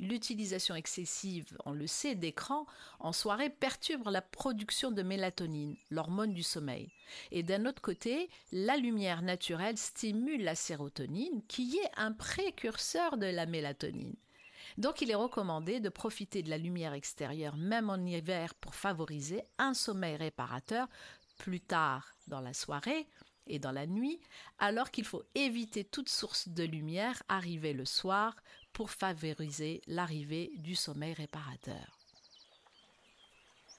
L'utilisation 0.00 0.74
excessive, 0.74 1.58
on 1.66 1.72
le 1.72 1.86
sait, 1.86 2.14
d'écran 2.14 2.64
en 3.00 3.12
soirée 3.12 3.50
perturbe 3.50 4.08
la 4.08 4.22
production 4.22 4.90
de 4.90 5.02
mélatonine, 5.02 5.76
l'hormone 5.90 6.32
du 6.32 6.42
sommeil. 6.42 6.88
Et 7.32 7.42
d'un 7.42 7.66
autre 7.66 7.82
côté, 7.82 8.30
la 8.50 8.78
lumière 8.78 9.20
naturelle 9.20 9.76
stimule 9.76 10.42
la 10.42 10.54
sérotonine, 10.54 11.42
qui 11.48 11.76
est 11.76 11.90
un 11.98 12.12
précurseur 12.12 13.18
de 13.18 13.26
la 13.26 13.44
mélatonine. 13.44 14.16
Donc 14.78 15.00
il 15.00 15.10
est 15.10 15.16
recommandé 15.16 15.80
de 15.80 15.88
profiter 15.88 16.42
de 16.42 16.50
la 16.50 16.58
lumière 16.58 16.92
extérieure 16.92 17.56
même 17.56 17.90
en 17.90 17.96
hiver 17.96 18.54
pour 18.54 18.74
favoriser 18.74 19.42
un 19.58 19.74
sommeil 19.74 20.16
réparateur 20.16 20.88
plus 21.38 21.60
tard 21.60 22.14
dans 22.26 22.40
la 22.40 22.52
soirée 22.52 23.08
et 23.46 23.58
dans 23.58 23.72
la 23.72 23.86
nuit, 23.86 24.20
alors 24.58 24.90
qu'il 24.90 25.04
faut 25.04 25.24
éviter 25.34 25.84
toute 25.84 26.08
source 26.08 26.48
de 26.48 26.62
lumière 26.62 27.22
arrivée 27.28 27.72
le 27.72 27.84
soir 27.84 28.36
pour 28.72 28.90
favoriser 28.90 29.82
l'arrivée 29.86 30.52
du 30.56 30.76
sommeil 30.76 31.14
réparateur. 31.14 31.98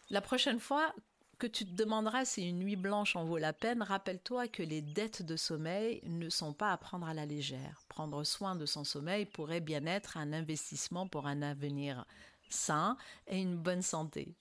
La 0.10 0.20
prochaine 0.20 0.60
fois 0.60 0.94
que 1.42 1.48
tu 1.48 1.66
te 1.66 1.74
demanderas 1.74 2.26
si 2.26 2.48
une 2.48 2.60
nuit 2.60 2.76
blanche 2.76 3.16
en 3.16 3.26
vaut 3.26 3.40
la 3.40 3.52
peine, 3.52 3.82
rappelle-toi 3.82 4.48
que 4.48 4.62
les 4.62 4.84
dettes 4.84 5.24
de 5.24 5.36
sommeil 5.36 6.00
ne 6.04 6.30
sont 6.30 6.54
pas 6.54 6.72
à 6.72 6.78
prendre 6.78 7.08
à 7.08 7.16
la 7.16 7.26
légère. 7.26 7.82
Prendre 7.90 8.24
soin 8.24 8.56
de 8.56 8.68
son 8.68 8.84
sommeil 8.84 9.26
pourrait 9.26 9.60
bien 9.60 9.88
être 9.88 10.18
un 10.18 10.34
investissement 10.34 11.08
pour 11.08 11.26
un 11.26 11.42
avenir 11.42 12.06
sain 12.48 12.96
et 13.26 13.42
une 13.42 13.58
bonne 13.58 13.82
santé. 13.82 14.36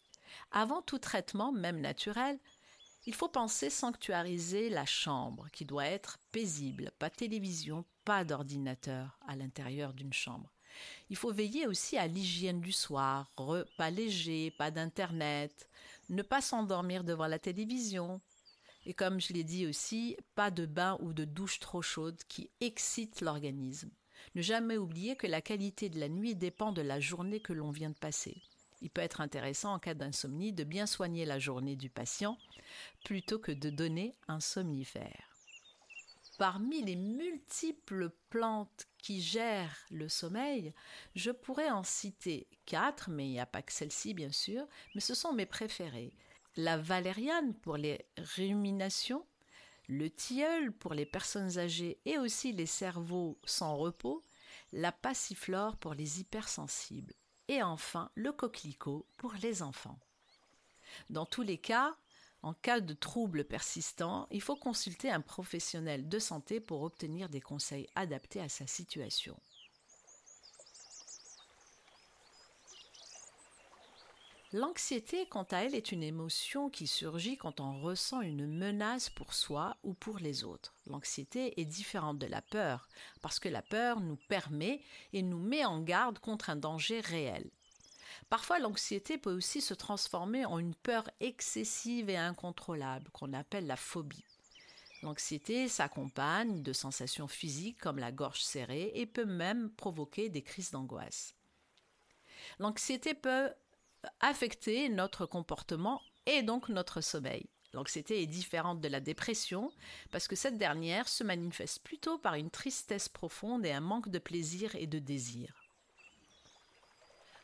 Avant 0.53 0.83
tout 0.83 0.99
traitement, 0.99 1.53
même 1.53 1.81
naturel, 1.81 2.39
il 3.07 3.15
faut 3.15 3.29
penser 3.29 3.71
sanctuariser 3.71 4.69
la 4.69 4.85
chambre, 4.85 5.49
qui 5.55 5.65
doit 5.65 5.87
être 5.87 6.19
paisible, 6.33 6.91
pas 6.99 7.09
de 7.09 7.15
télévision, 7.15 7.87
pas 8.05 8.25
d'ordinateur 8.25 9.19
à 9.27 9.37
l'intérieur 9.37 9.95
d'une 9.95 10.13
chambre. 10.13 10.53
Il 11.09 11.17
faut 11.17 11.33
veiller 11.33 11.67
aussi 11.67 11.97
à 11.97 12.07
l'hygiène 12.07 12.61
du 12.61 12.73
soir, 12.73 13.33
pas 13.79 13.91
léger, 13.91 14.51
pas 14.53 14.71
d'internet, 14.71 15.67
ne 16.11 16.23
pas 16.23 16.41
s'endormir 16.41 17.05
devant 17.05 17.27
la 17.27 17.39
télévision. 17.39 18.21
Et 18.87 18.95
comme 18.95 19.21
je 19.21 19.33
l'ai 19.33 19.45
dit 19.45 19.67
aussi, 19.67 20.17
pas 20.35 20.51
de 20.51 20.67
bain 20.67 20.99
ou 21.01 21.13
de 21.13 21.25
douche 21.25 21.61
trop 21.61 21.83
chaude 21.83 22.19
qui 22.29 22.51
excite 22.61 23.21
l'organisme. 23.21 23.91
Ne 24.35 24.43
jamais 24.43 24.77
oublier 24.77 25.17
que 25.17 25.27
la 25.27 25.41
qualité 25.41 25.89
de 25.89 25.99
la 25.99 26.09
nuit 26.09 26.35
dépend 26.35 26.73
de 26.73 26.83
la 26.83 27.01
journée 27.01 27.41
que 27.41 27.53
l'on 27.53 27.71
vient 27.71 27.91
de 27.91 27.99
passer. 27.99 28.43
Il 28.83 28.91
peut 28.91 29.03
être 29.03 29.21
intéressant 29.21 29.75
en 29.75 29.79
cas 29.79 29.95
d'insomnie 29.95 30.53
de 30.53 30.65
bien 30.65 30.87
soigner 30.87 31.25
la 31.25 31.39
journée 31.39 31.77
du 31.77 31.91
patient 31.91 32.39
plutôt 33.05 33.39
que 33.39 33.53
de 33.53 33.71
donner 33.71 34.15
un 34.29 34.41
somnifère. 34.41 35.30
Parmi 36.41 36.81
les 36.81 36.97
multiples 36.97 38.09
plantes 38.31 38.87
qui 38.97 39.21
gèrent 39.21 39.77
le 39.91 40.09
sommeil, 40.09 40.73
je 41.15 41.31
pourrais 41.31 41.69
en 41.69 41.83
citer 41.83 42.49
quatre, 42.65 43.11
mais 43.11 43.27
il 43.27 43.33
n'y 43.33 43.41
a 43.41 43.45
pas 43.45 43.61
que 43.61 43.75
celle-ci 43.75 44.15
bien 44.15 44.33
sûr, 44.33 44.67
mais 44.95 45.03
ce 45.03 45.13
sont 45.13 45.35
mes 45.35 45.45
préférées. 45.45 46.15
La 46.57 46.79
valériane 46.79 47.53
pour 47.53 47.77
les 47.77 48.07
ruminations, 48.17 49.27
le 49.87 50.09
tilleul 50.09 50.73
pour 50.73 50.95
les 50.95 51.05
personnes 51.05 51.59
âgées 51.59 51.99
et 52.07 52.17
aussi 52.17 52.53
les 52.53 52.65
cerveaux 52.65 53.39
sans 53.45 53.77
repos, 53.77 54.23
la 54.73 54.93
passiflore 54.93 55.77
pour 55.77 55.93
les 55.93 56.21
hypersensibles 56.21 57.13
et 57.49 57.63
enfin 57.63 58.11
le 58.15 58.33
coquelicot 58.33 59.07
pour 59.19 59.35
les 59.43 59.61
enfants. 59.61 59.99
Dans 61.11 61.27
tous 61.27 61.43
les 61.43 61.59
cas, 61.59 61.95
en 62.43 62.55
cas 62.55 62.81
de 62.81 62.95
troubles 62.95 63.45
persistants, 63.45 64.27
il 64.31 64.41
faut 64.41 64.57
consulter 64.57 65.11
un 65.11 65.21
professionnel 65.21 66.09
de 66.09 66.19
santé 66.19 66.61
pour 66.61 66.83
obtenir 66.83 67.29
des 67.29 67.41
conseils 67.41 67.89
adaptés 67.95 68.41
à 68.41 68.49
sa 68.49 68.67
situation. 68.67 69.39
L'anxiété, 74.53 75.27
quant 75.27 75.47
à 75.53 75.59
elle, 75.59 75.77
est 75.77 75.93
une 75.93 76.03
émotion 76.03 76.71
qui 76.71 76.89
surgit 76.89 77.37
quand 77.37 77.61
on 77.61 77.81
ressent 77.81 78.21
une 78.21 78.49
menace 78.49 79.09
pour 79.09 79.33
soi 79.33 79.77
ou 79.85 79.95
pour 79.95 80.19
les 80.19 80.43
autres. 80.43 80.75
L'anxiété 80.87 81.61
est 81.61 81.65
différente 81.65 82.19
de 82.19 82.27
la 82.27 82.43
peur, 82.43 82.89
parce 83.21 83.39
que 83.39 83.49
la 83.49 83.63
peur 83.63 84.01
nous 84.01 84.17
permet 84.29 84.83
et 85.13 85.23
nous 85.23 85.39
met 85.39 85.65
en 85.65 85.81
garde 85.81 86.19
contre 86.19 86.51
un 86.51 86.57
danger 86.57 86.99
réel. 86.99 87.49
Parfois, 88.29 88.59
l'anxiété 88.59 89.19
peut 89.19 89.35
aussi 89.35 89.61
se 89.61 89.75
transformer 89.75 90.45
en 90.45 90.59
une 90.59 90.75
peur 90.75 91.09
excessive 91.21 92.11
et 92.11 92.17
incontrôlable 92.17 93.11
qu'on 93.13 93.33
appelle 93.33 93.67
la 93.67 93.77
phobie. 93.77 94.25
L'anxiété 95.03 95.69
s'accompagne 95.69 96.63
de 96.63 96.73
sensations 96.73 97.29
physiques 97.29 97.81
comme 97.81 97.99
la 97.99 98.13
gorge 98.13 98.43
serrée 98.43 98.93
et 98.95 99.07
peut 99.07 99.25
même 99.25 99.71
provoquer 99.71 100.29
des 100.29 100.43
crises 100.43 100.73
d'angoisse. 100.73 101.35
L'anxiété 102.59 103.15
peut 103.15 103.51
affecter 104.21 104.89
notre 104.89 105.25
comportement 105.25 106.03
et 106.27 106.43
donc 106.43 106.69
notre 106.69 107.01
sommeil. 107.01 107.49
L'anxiété 107.73 108.23
est 108.23 108.27
différente 108.27 108.81
de 108.81 108.89
la 108.89 109.01
dépression 109.01 109.73
parce 110.11 110.27
que 110.27 110.37
cette 110.37 110.59
dernière 110.59 111.09
se 111.09 111.23
manifeste 111.23 111.83
plutôt 111.83 112.19
par 112.19 112.35
une 112.35 112.51
tristesse 112.51 113.09
profonde 113.09 113.65
et 113.65 113.73
un 113.73 113.81
manque 113.81 114.09
de 114.09 114.19
plaisir 114.19 114.75
et 114.75 114.87
de 114.87 114.99
désir. 114.99 115.60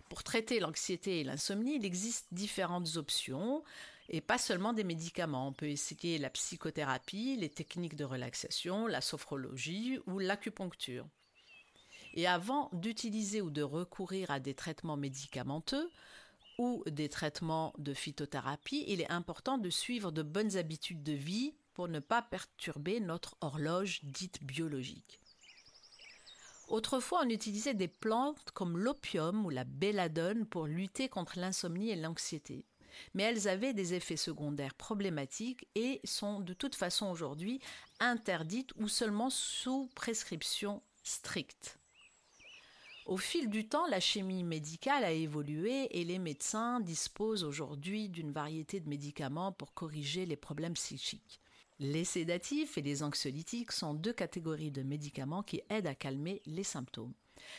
Pour 0.08 0.22
traiter 0.22 0.60
l'anxiété 0.60 1.20
et 1.20 1.24
l'insomnie, 1.24 1.76
il 1.76 1.84
existe 1.84 2.26
différentes 2.32 2.96
options 2.96 3.62
et 4.08 4.20
pas 4.20 4.38
seulement 4.38 4.72
des 4.72 4.84
médicaments. 4.84 5.48
On 5.48 5.52
peut 5.52 5.68
essayer 5.68 6.18
la 6.18 6.30
psychothérapie, 6.30 7.36
les 7.36 7.48
techniques 7.48 7.96
de 7.96 8.04
relaxation, 8.04 8.86
la 8.86 9.00
sophrologie 9.00 9.98
ou 10.06 10.18
l'acupuncture. 10.18 11.06
Et 12.14 12.26
avant 12.26 12.70
d'utiliser 12.72 13.42
ou 13.42 13.50
de 13.50 13.62
recourir 13.62 14.30
à 14.30 14.40
des 14.40 14.54
traitements 14.54 14.96
médicamenteux 14.96 15.90
ou 16.58 16.82
des 16.86 17.08
traitements 17.08 17.74
de 17.76 17.92
phytothérapie, 17.92 18.84
il 18.88 19.00
est 19.00 19.10
important 19.10 19.58
de 19.58 19.68
suivre 19.68 20.12
de 20.12 20.22
bonnes 20.22 20.56
habitudes 20.56 21.02
de 21.02 21.12
vie 21.12 21.54
pour 21.74 21.88
ne 21.88 22.00
pas 22.00 22.22
perturber 22.22 23.00
notre 23.00 23.36
horloge 23.42 24.00
dite 24.02 24.42
biologique. 24.42 25.20
Autrefois, 26.68 27.22
on 27.24 27.28
utilisait 27.28 27.74
des 27.74 27.88
plantes 27.88 28.50
comme 28.52 28.76
l'opium 28.76 29.46
ou 29.46 29.50
la 29.50 29.64
belladone 29.64 30.46
pour 30.46 30.66
lutter 30.66 31.08
contre 31.08 31.38
l'insomnie 31.38 31.90
et 31.90 31.96
l'anxiété. 31.96 32.64
Mais 33.14 33.24
elles 33.24 33.46
avaient 33.46 33.74
des 33.74 33.94
effets 33.94 34.16
secondaires 34.16 34.74
problématiques 34.74 35.68
et 35.74 36.00
sont 36.04 36.40
de 36.40 36.54
toute 36.54 36.74
façon 36.74 37.06
aujourd'hui 37.06 37.60
interdites 38.00 38.72
ou 38.76 38.88
seulement 38.88 39.30
sous 39.30 39.88
prescription 39.94 40.82
stricte. 41.02 41.78
Au 43.04 43.16
fil 43.16 43.48
du 43.48 43.68
temps, 43.68 43.86
la 43.86 44.00
chimie 44.00 44.42
médicale 44.42 45.04
a 45.04 45.12
évolué 45.12 45.96
et 45.96 46.04
les 46.04 46.18
médecins 46.18 46.80
disposent 46.80 47.44
aujourd'hui 47.44 48.08
d'une 48.08 48.32
variété 48.32 48.80
de 48.80 48.88
médicaments 48.88 49.52
pour 49.52 49.74
corriger 49.74 50.26
les 50.26 50.34
problèmes 50.34 50.74
psychiques. 50.74 51.40
Les 51.78 52.04
sédatifs 52.04 52.78
et 52.78 52.82
les 52.82 53.02
anxiolytiques 53.02 53.72
sont 53.72 53.92
deux 53.92 54.14
catégories 54.14 54.70
de 54.70 54.82
médicaments 54.82 55.42
qui 55.42 55.62
aident 55.68 55.88
à 55.88 55.94
calmer 55.94 56.40
les 56.46 56.64
symptômes. 56.64 57.12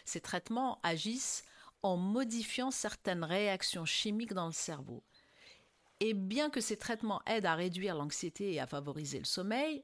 Ces 0.05 0.21
traitements 0.21 0.79
agissent 0.81 1.43
en 1.83 1.97
modifiant 1.97 2.71
certaines 2.71 3.23
réactions 3.23 3.85
chimiques 3.85 4.33
dans 4.33 4.47
le 4.47 4.53
cerveau. 4.53 5.03
Et 5.99 6.13
bien 6.13 6.49
que 6.49 6.61
ces 6.61 6.77
traitements 6.77 7.21
aident 7.27 7.45
à 7.45 7.55
réduire 7.55 7.95
l'anxiété 7.95 8.53
et 8.53 8.59
à 8.59 8.67
favoriser 8.67 9.19
le 9.19 9.25
sommeil, 9.25 9.83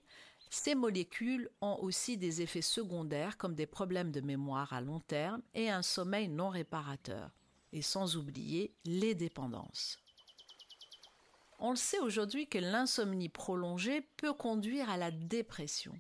ces 0.50 0.76
molécules 0.76 1.50
ont 1.62 1.78
aussi 1.82 2.18
des 2.18 2.42
effets 2.42 2.62
secondaires 2.62 3.38
comme 3.38 3.56
des 3.56 3.66
problèmes 3.66 4.12
de 4.12 4.22
mémoire 4.22 4.74
à 4.74 4.82
long 4.82 5.00
terme 5.00 5.42
et 5.54 5.70
un 5.70 5.82
sommeil 5.82 6.28
non 6.28 6.50
réparateur, 6.50 7.32
et 7.72 7.82
sans 7.82 8.18
oublier 8.18 8.76
les 8.86 9.16
dépendances. 9.16 10.03
On 11.60 11.72
le 11.72 11.76
sait 11.76 12.00
aujourd'hui 12.00 12.48
que 12.48 12.58
l'insomnie 12.58 13.30
prolongée 13.30 14.02
peut 14.18 14.34
conduire 14.34 14.90
à 14.90 14.98
la 14.98 15.12
dépression. 15.12 15.94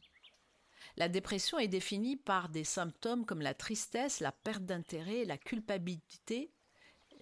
La 0.98 1.10
dépression 1.10 1.58
est 1.58 1.68
définie 1.68 2.18
par 2.18 2.50
des 2.50 2.64
symptômes 2.64 3.26
comme 3.26 3.42
la 3.42 3.54
tristesse, 3.54 4.20
la 4.20 4.32
perte 4.32 4.64
d'intérêt, 4.64 5.26
la 5.26 5.38
culpabilité, 5.38 6.52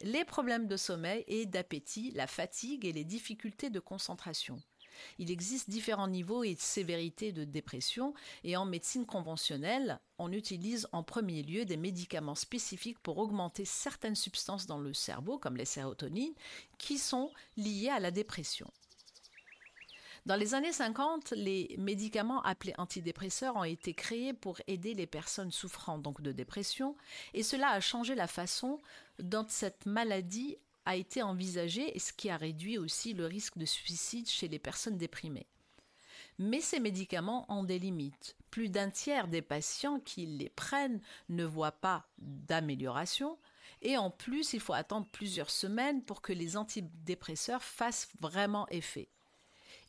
les 0.02 0.26
problèmes 0.26 0.68
de 0.68 0.78
sommeil 0.78 1.24
et 1.28 1.46
d'appétit, 1.46 2.12
la 2.12 2.28
fatigue 2.28 2.86
et 2.86 2.92
les 2.92 3.06
difficultés 3.06 3.70
de 3.70 3.80
concentration. 3.80 4.62
Il 5.20 5.32
existe 5.32 5.70
différents 5.70 6.08
niveaux 6.08 6.44
et 6.44 6.56
de 6.56 7.32
de 7.32 7.44
dépression 7.44 8.14
et 8.44 8.58
en 8.58 8.66
médecine 8.66 9.06
conventionnelle, 9.06 10.00
on 10.18 10.32
utilise 10.32 10.88
en 10.92 11.04
premier 11.04 11.44
lieu 11.44 11.66
des 11.66 11.78
médicaments 11.78 12.36
spécifiques 12.36 13.00
pour 13.00 13.18
augmenter 13.18 13.66
certaines 13.66 14.16
substances 14.16 14.68
dans 14.68 14.80
le 14.80 14.94
cerveau, 14.94 15.38
comme 15.38 15.58
les 15.58 15.66
sérotonines, 15.66 16.34
qui 16.78 16.98
sont 16.98 17.32
liées 17.58 17.90
à 17.90 18.00
la 18.00 18.12
dépression. 18.12 18.72
Dans 20.28 20.36
les 20.36 20.54
années 20.54 20.72
50, 20.72 21.32
les 21.32 21.76
médicaments 21.80 22.44
appelés 22.44 22.76
antidépresseurs 22.78 23.56
ont 23.56 23.64
été 23.64 23.96
créés 23.96 24.34
pour 24.34 24.62
aider 24.68 24.94
les 24.94 25.08
personnes 25.08 25.52
souffrant 25.52 25.98
donc 25.98 26.22
de 26.22 26.32
dépression 26.32 26.96
et 27.34 27.42
cela 27.42 27.70
a 27.70 27.80
changé 27.80 28.14
la 28.14 28.28
façon 28.28 28.80
dont 29.18 29.46
cette 29.50 29.88
maladie 29.88 30.58
a 30.86 30.96
été 30.96 31.22
envisagé 31.22 31.96
et 31.96 32.00
ce 32.00 32.14
qui 32.14 32.30
a 32.30 32.38
réduit 32.38 32.78
aussi 32.78 33.14
le 33.14 33.26
risque 33.26 33.58
de 33.58 33.66
suicide 33.66 34.30
chez 34.30 34.48
les 34.48 34.60
personnes 34.60 34.98
déprimées. 34.98 35.48
Mais 36.40 36.62
ces 36.62 36.80
médicaments 36.80 37.46
ont 37.50 37.64
des 37.64 37.80
limites. 37.80 38.36
Plus 38.50 38.70
d'un 38.70 38.90
tiers 38.90 39.28
des 39.28 39.42
patients 39.42 40.00
qui 40.00 40.26
les 40.26 40.50
prennent 40.50 41.02
ne 41.30 41.46
voient 41.46 41.72
pas 41.72 42.08
d'amélioration 42.18 43.38
et 43.82 43.98
en 43.98 44.10
plus 44.10 44.54
il 44.54 44.60
faut 44.60 44.74
attendre 44.74 45.08
plusieurs 45.12 45.50
semaines 45.50 46.04
pour 46.04 46.22
que 46.22 46.34
les 46.34 46.58
antidépresseurs 46.58 47.64
fassent 47.64 48.10
vraiment 48.20 48.68
effet. 48.70 49.10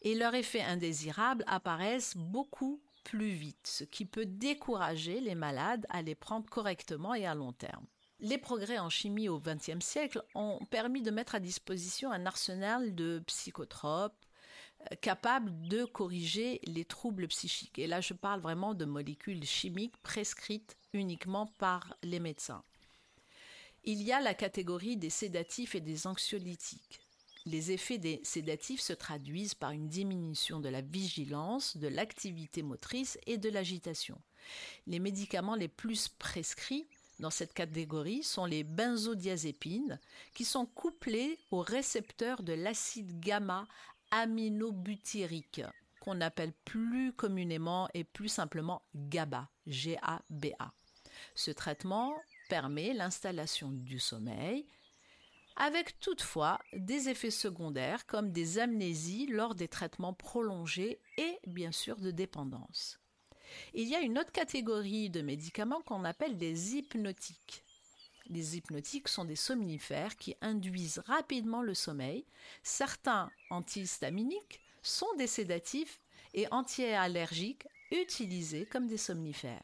Et 0.02 0.14
leurs 0.14 0.34
effets 0.34 0.62
indésirables 0.62 1.44
apparaissent 1.46 2.16
beaucoup 2.16 2.80
plus 3.04 3.30
vite, 3.30 3.66
ce 3.66 3.84
qui 3.84 4.04
peut 4.04 4.26
décourager 4.26 5.20
les 5.20 5.34
malades 5.34 5.86
à 5.90 6.02
les 6.02 6.14
prendre 6.14 6.48
correctement 6.48 7.14
et 7.14 7.26
à 7.26 7.34
long 7.34 7.52
terme. 7.52 7.86
Les 8.24 8.38
progrès 8.38 8.78
en 8.78 8.88
chimie 8.88 9.28
au 9.28 9.40
XXe 9.40 9.84
siècle 9.84 10.22
ont 10.36 10.64
permis 10.70 11.02
de 11.02 11.10
mettre 11.10 11.34
à 11.34 11.40
disposition 11.40 12.12
un 12.12 12.24
arsenal 12.24 12.94
de 12.94 13.20
psychotropes 13.26 14.14
euh, 14.92 14.94
capables 15.00 15.50
de 15.66 15.84
corriger 15.84 16.60
les 16.62 16.84
troubles 16.84 17.26
psychiques. 17.26 17.80
Et 17.80 17.88
là, 17.88 18.00
je 18.00 18.14
parle 18.14 18.40
vraiment 18.40 18.74
de 18.74 18.84
molécules 18.84 19.44
chimiques 19.44 19.96
prescrites 20.04 20.76
uniquement 20.92 21.46
par 21.58 21.96
les 22.04 22.20
médecins. 22.20 22.62
Il 23.82 24.00
y 24.00 24.12
a 24.12 24.20
la 24.20 24.34
catégorie 24.34 24.96
des 24.96 25.10
sédatifs 25.10 25.74
et 25.74 25.80
des 25.80 26.06
anxiolytiques. 26.06 27.00
Les 27.44 27.72
effets 27.72 27.98
des 27.98 28.20
sédatifs 28.22 28.82
se 28.82 28.92
traduisent 28.92 29.54
par 29.54 29.72
une 29.72 29.88
diminution 29.88 30.60
de 30.60 30.68
la 30.68 30.80
vigilance, 30.80 31.76
de 31.76 31.88
l'activité 31.88 32.62
motrice 32.62 33.18
et 33.26 33.36
de 33.36 33.48
l'agitation. 33.48 34.20
Les 34.86 35.00
médicaments 35.00 35.56
les 35.56 35.66
plus 35.66 36.06
prescrits 36.06 36.86
dans 37.22 37.30
cette 37.30 37.54
catégorie 37.54 38.24
sont 38.24 38.46
les 38.46 38.64
benzodiazépines, 38.64 40.00
qui 40.34 40.44
sont 40.44 40.66
couplés 40.66 41.38
aux 41.52 41.60
récepteurs 41.60 42.42
de 42.42 42.52
l'acide 42.52 43.20
gamma 43.20 43.64
aminobutyrique, 44.10 45.62
qu'on 46.00 46.20
appelle 46.20 46.52
plus 46.64 47.12
communément 47.12 47.88
et 47.94 48.02
plus 48.02 48.28
simplement 48.28 48.82
G-A-B-A. 49.66 50.72
Ce 51.36 51.52
traitement 51.52 52.12
permet 52.48 52.92
l'installation 52.92 53.70
du 53.70 54.00
sommeil, 54.00 54.66
avec 55.54 56.00
toutefois 56.00 56.58
des 56.72 57.08
effets 57.08 57.30
secondaires 57.30 58.04
comme 58.06 58.32
des 58.32 58.58
amnésies 58.58 59.28
lors 59.28 59.54
des 59.54 59.68
traitements 59.68 60.14
prolongés 60.14 61.00
et 61.18 61.38
bien 61.46 61.70
sûr 61.70 62.00
de 62.00 62.10
dépendance. 62.10 63.01
Il 63.74 63.88
y 63.88 63.94
a 63.94 64.00
une 64.00 64.18
autre 64.18 64.32
catégorie 64.32 65.10
de 65.10 65.22
médicaments 65.22 65.82
qu'on 65.82 66.04
appelle 66.04 66.36
des 66.36 66.76
hypnotiques. 66.76 67.64
Les 68.28 68.56
hypnotiques 68.56 69.08
sont 69.08 69.24
des 69.24 69.36
somnifères 69.36 70.16
qui 70.16 70.36
induisent 70.40 71.02
rapidement 71.06 71.62
le 71.62 71.74
sommeil. 71.74 72.24
Certains 72.62 73.30
antihistaminiques 73.50 74.60
sont 74.82 75.12
des 75.18 75.26
sédatifs 75.26 76.00
et 76.34 76.46
antiallergiques 76.50 77.66
utilisés 77.90 78.66
comme 78.66 78.86
des 78.86 78.96
somnifères. 78.96 79.62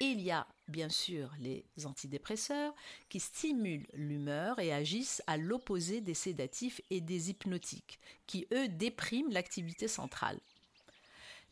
Il 0.00 0.22
y 0.22 0.30
a 0.30 0.46
bien 0.68 0.88
sûr 0.88 1.30
les 1.40 1.64
antidépresseurs 1.84 2.74
qui 3.10 3.20
stimulent 3.20 3.86
l'humeur 3.92 4.58
et 4.58 4.72
agissent 4.72 5.22
à 5.26 5.36
l'opposé 5.36 6.00
des 6.00 6.14
sédatifs 6.14 6.80
et 6.88 7.02
des 7.02 7.28
hypnotiques, 7.28 8.00
qui 8.26 8.46
eux 8.52 8.68
dépriment 8.68 9.30
l'activité 9.30 9.88
centrale. 9.88 10.40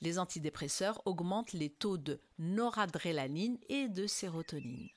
Les 0.01 0.19
antidépresseurs 0.19 1.03
augmentent 1.07 1.53
les 1.53 1.71
taux 1.71 1.99
de 1.99 2.21
noradrénaline 2.39 3.59
et 3.69 3.89
de 3.89 4.07
sérotonine. 4.07 4.89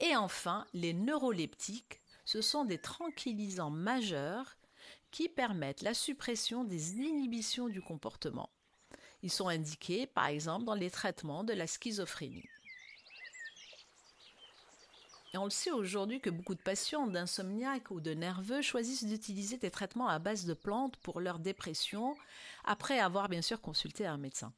Et 0.00 0.14
enfin, 0.14 0.66
les 0.74 0.92
neuroleptiques, 0.92 2.00
ce 2.24 2.42
sont 2.42 2.64
des 2.64 2.78
tranquillisants 2.78 3.70
majeurs 3.70 4.56
qui 5.10 5.28
permettent 5.28 5.82
la 5.82 5.94
suppression 5.94 6.64
des 6.64 6.96
inhibitions 6.96 7.68
du 7.68 7.80
comportement. 7.80 8.50
Ils 9.22 9.30
sont 9.30 9.48
indiqués, 9.48 10.06
par 10.06 10.26
exemple, 10.26 10.66
dans 10.66 10.74
les 10.74 10.90
traitements 10.90 11.44
de 11.44 11.54
la 11.54 11.66
schizophrénie. 11.66 12.48
Et 15.36 15.38
on 15.38 15.44
le 15.44 15.50
sait 15.50 15.70
aujourd'hui 15.70 16.18
que 16.22 16.30
beaucoup 16.30 16.54
de 16.54 16.62
patients 16.62 17.06
d'insomniaques 17.06 17.90
ou 17.90 18.00
de 18.00 18.14
nerveux 18.14 18.62
choisissent 18.62 19.04
d'utiliser 19.04 19.58
des 19.58 19.70
traitements 19.70 20.08
à 20.08 20.18
base 20.18 20.46
de 20.46 20.54
plantes 20.54 20.96
pour 20.96 21.20
leur 21.20 21.40
dépression, 21.40 22.16
après 22.64 22.98
avoir 23.00 23.28
bien 23.28 23.42
sûr 23.42 23.60
consulté 23.60 24.06
un 24.06 24.16
médecin. 24.16 24.54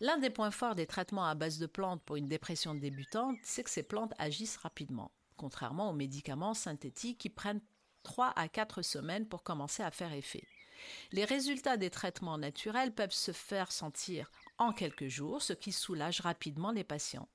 L'un 0.00 0.18
des 0.18 0.30
points 0.30 0.50
forts 0.50 0.74
des 0.74 0.88
traitements 0.88 1.26
à 1.26 1.36
base 1.36 1.58
de 1.58 1.66
plantes 1.66 2.02
pour 2.02 2.16
une 2.16 2.26
dépression 2.26 2.74
débutante, 2.74 3.36
c'est 3.44 3.62
que 3.62 3.70
ces 3.70 3.84
plantes 3.84 4.12
agissent 4.18 4.56
rapidement, 4.56 5.12
contrairement 5.36 5.90
aux 5.90 5.94
médicaments 5.94 6.54
synthétiques 6.54 7.18
qui 7.18 7.30
prennent 7.30 7.62
3 8.02 8.32
à 8.34 8.48
4 8.48 8.82
semaines 8.82 9.28
pour 9.28 9.44
commencer 9.44 9.84
à 9.84 9.92
faire 9.92 10.12
effet. 10.12 10.42
Les 11.12 11.24
résultats 11.24 11.76
des 11.76 11.90
traitements 11.90 12.36
naturels 12.36 12.92
peuvent 12.92 13.12
se 13.12 13.30
faire 13.30 13.70
sentir 13.70 14.32
en 14.58 14.72
quelques 14.72 15.06
jours, 15.06 15.40
ce 15.40 15.52
qui 15.52 15.70
soulage 15.70 16.20
rapidement 16.20 16.72
les 16.72 16.82
patients. 16.82 17.28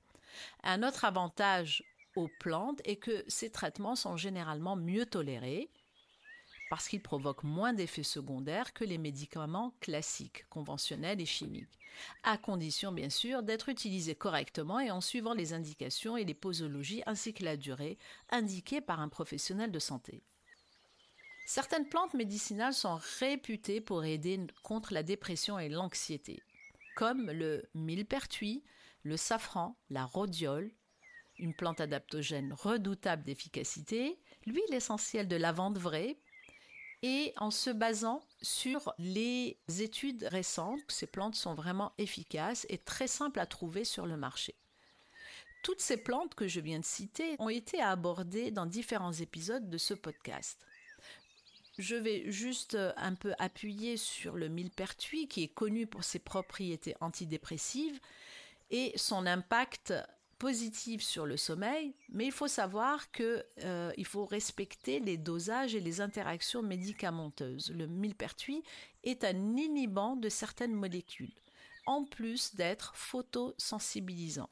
Un 0.62 0.82
autre 0.82 1.06
avantage 1.06 1.82
aux 2.16 2.28
plantes 2.40 2.80
et 2.84 2.96
que 2.96 3.24
ces 3.28 3.50
traitements 3.50 3.96
sont 3.96 4.16
généralement 4.16 4.76
mieux 4.76 5.06
tolérés 5.06 5.70
parce 6.70 6.88
qu'ils 6.88 7.02
provoquent 7.02 7.42
moins 7.42 7.72
d'effets 7.72 8.04
secondaires 8.04 8.72
que 8.72 8.84
les 8.84 8.96
médicaments 8.96 9.74
classiques, 9.80 10.48
conventionnels 10.48 11.20
et 11.20 11.26
chimiques, 11.26 11.66
à 12.22 12.38
condition 12.38 12.92
bien 12.92 13.10
sûr 13.10 13.42
d'être 13.42 13.68
utilisés 13.68 14.14
correctement 14.14 14.78
et 14.78 14.92
en 14.92 15.00
suivant 15.00 15.34
les 15.34 15.52
indications 15.52 16.16
et 16.16 16.24
les 16.24 16.34
posologies 16.34 17.02
ainsi 17.06 17.34
que 17.34 17.44
la 17.44 17.56
durée 17.56 17.98
indiquées 18.30 18.80
par 18.80 19.00
un 19.00 19.08
professionnel 19.08 19.72
de 19.72 19.80
santé. 19.80 20.22
Certaines 21.44 21.88
plantes 21.88 22.14
médicinales 22.14 22.74
sont 22.74 23.00
réputées 23.18 23.80
pour 23.80 24.04
aider 24.04 24.46
contre 24.62 24.94
la 24.94 25.02
dépression 25.02 25.58
et 25.58 25.68
l'anxiété, 25.68 26.40
comme 26.94 27.28
le 27.32 27.68
millepertuis, 27.74 28.62
le 29.02 29.16
safran, 29.16 29.76
la 29.88 30.04
rhodiole, 30.04 30.70
une 31.40 31.54
plante 31.54 31.80
adaptogène 31.80 32.52
redoutable 32.52 33.24
d'efficacité, 33.24 34.18
l'huile 34.46 34.72
essentielle 34.72 35.28
de 35.28 35.36
lavande 35.36 35.78
vraie, 35.78 36.16
et 37.02 37.32
en 37.38 37.50
se 37.50 37.70
basant 37.70 38.22
sur 38.42 38.92
les 38.98 39.58
études 39.78 40.28
récentes, 40.30 40.80
ces 40.88 41.06
plantes 41.06 41.34
sont 41.34 41.54
vraiment 41.54 41.92
efficaces 41.98 42.66
et 42.68 42.76
très 42.78 43.06
simples 43.06 43.40
à 43.40 43.46
trouver 43.46 43.84
sur 43.84 44.06
le 44.06 44.18
marché. 44.18 44.54
Toutes 45.62 45.80
ces 45.80 45.96
plantes 45.96 46.34
que 46.34 46.48
je 46.48 46.60
viens 46.60 46.78
de 46.78 46.84
citer 46.84 47.36
ont 47.38 47.48
été 47.48 47.80
abordées 47.80 48.50
dans 48.50 48.66
différents 48.66 49.12
épisodes 49.12 49.68
de 49.68 49.78
ce 49.78 49.94
podcast. 49.94 50.58
Je 51.78 51.96
vais 51.96 52.30
juste 52.30 52.76
un 52.96 53.14
peu 53.14 53.32
appuyer 53.38 53.96
sur 53.96 54.36
le 54.36 54.48
millepertuis 54.48 55.28
qui 55.28 55.44
est 55.44 55.54
connu 55.54 55.86
pour 55.86 56.04
ses 56.04 56.18
propriétés 56.18 56.94
antidépressives 57.00 57.98
et 58.70 58.92
son 58.96 59.26
impact 59.26 59.94
positive 60.40 61.02
sur 61.02 61.26
le 61.26 61.36
sommeil, 61.36 61.94
mais 62.08 62.24
il 62.24 62.32
faut 62.32 62.48
savoir 62.48 63.12
qu'il 63.12 63.44
euh, 63.62 64.04
faut 64.04 64.24
respecter 64.24 64.98
les 64.98 65.18
dosages 65.18 65.74
et 65.74 65.80
les 65.80 66.00
interactions 66.00 66.62
médicamenteuses. 66.62 67.70
Le 67.76 67.86
millepertuis 67.86 68.62
est 69.04 69.22
un 69.22 69.56
inhibant 69.56 70.16
de 70.16 70.30
certaines 70.30 70.72
molécules, 70.72 71.34
en 71.84 72.04
plus 72.04 72.54
d'être 72.54 72.96
photosensibilisant. 72.96 74.48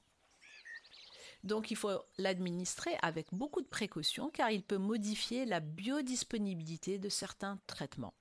Donc 1.43 1.71
il 1.71 1.77
faut 1.77 2.03
l'administrer 2.19 2.99
avec 3.01 3.29
beaucoup 3.33 3.63
de 3.63 3.67
précautions 3.67 4.29
car 4.29 4.51
il 4.51 4.63
peut 4.63 4.77
modifier 4.77 5.47
la 5.47 5.61
biodisponibilité 5.61 6.99
de 6.99 7.09
certains 7.09 7.59
traitements. 7.67 8.15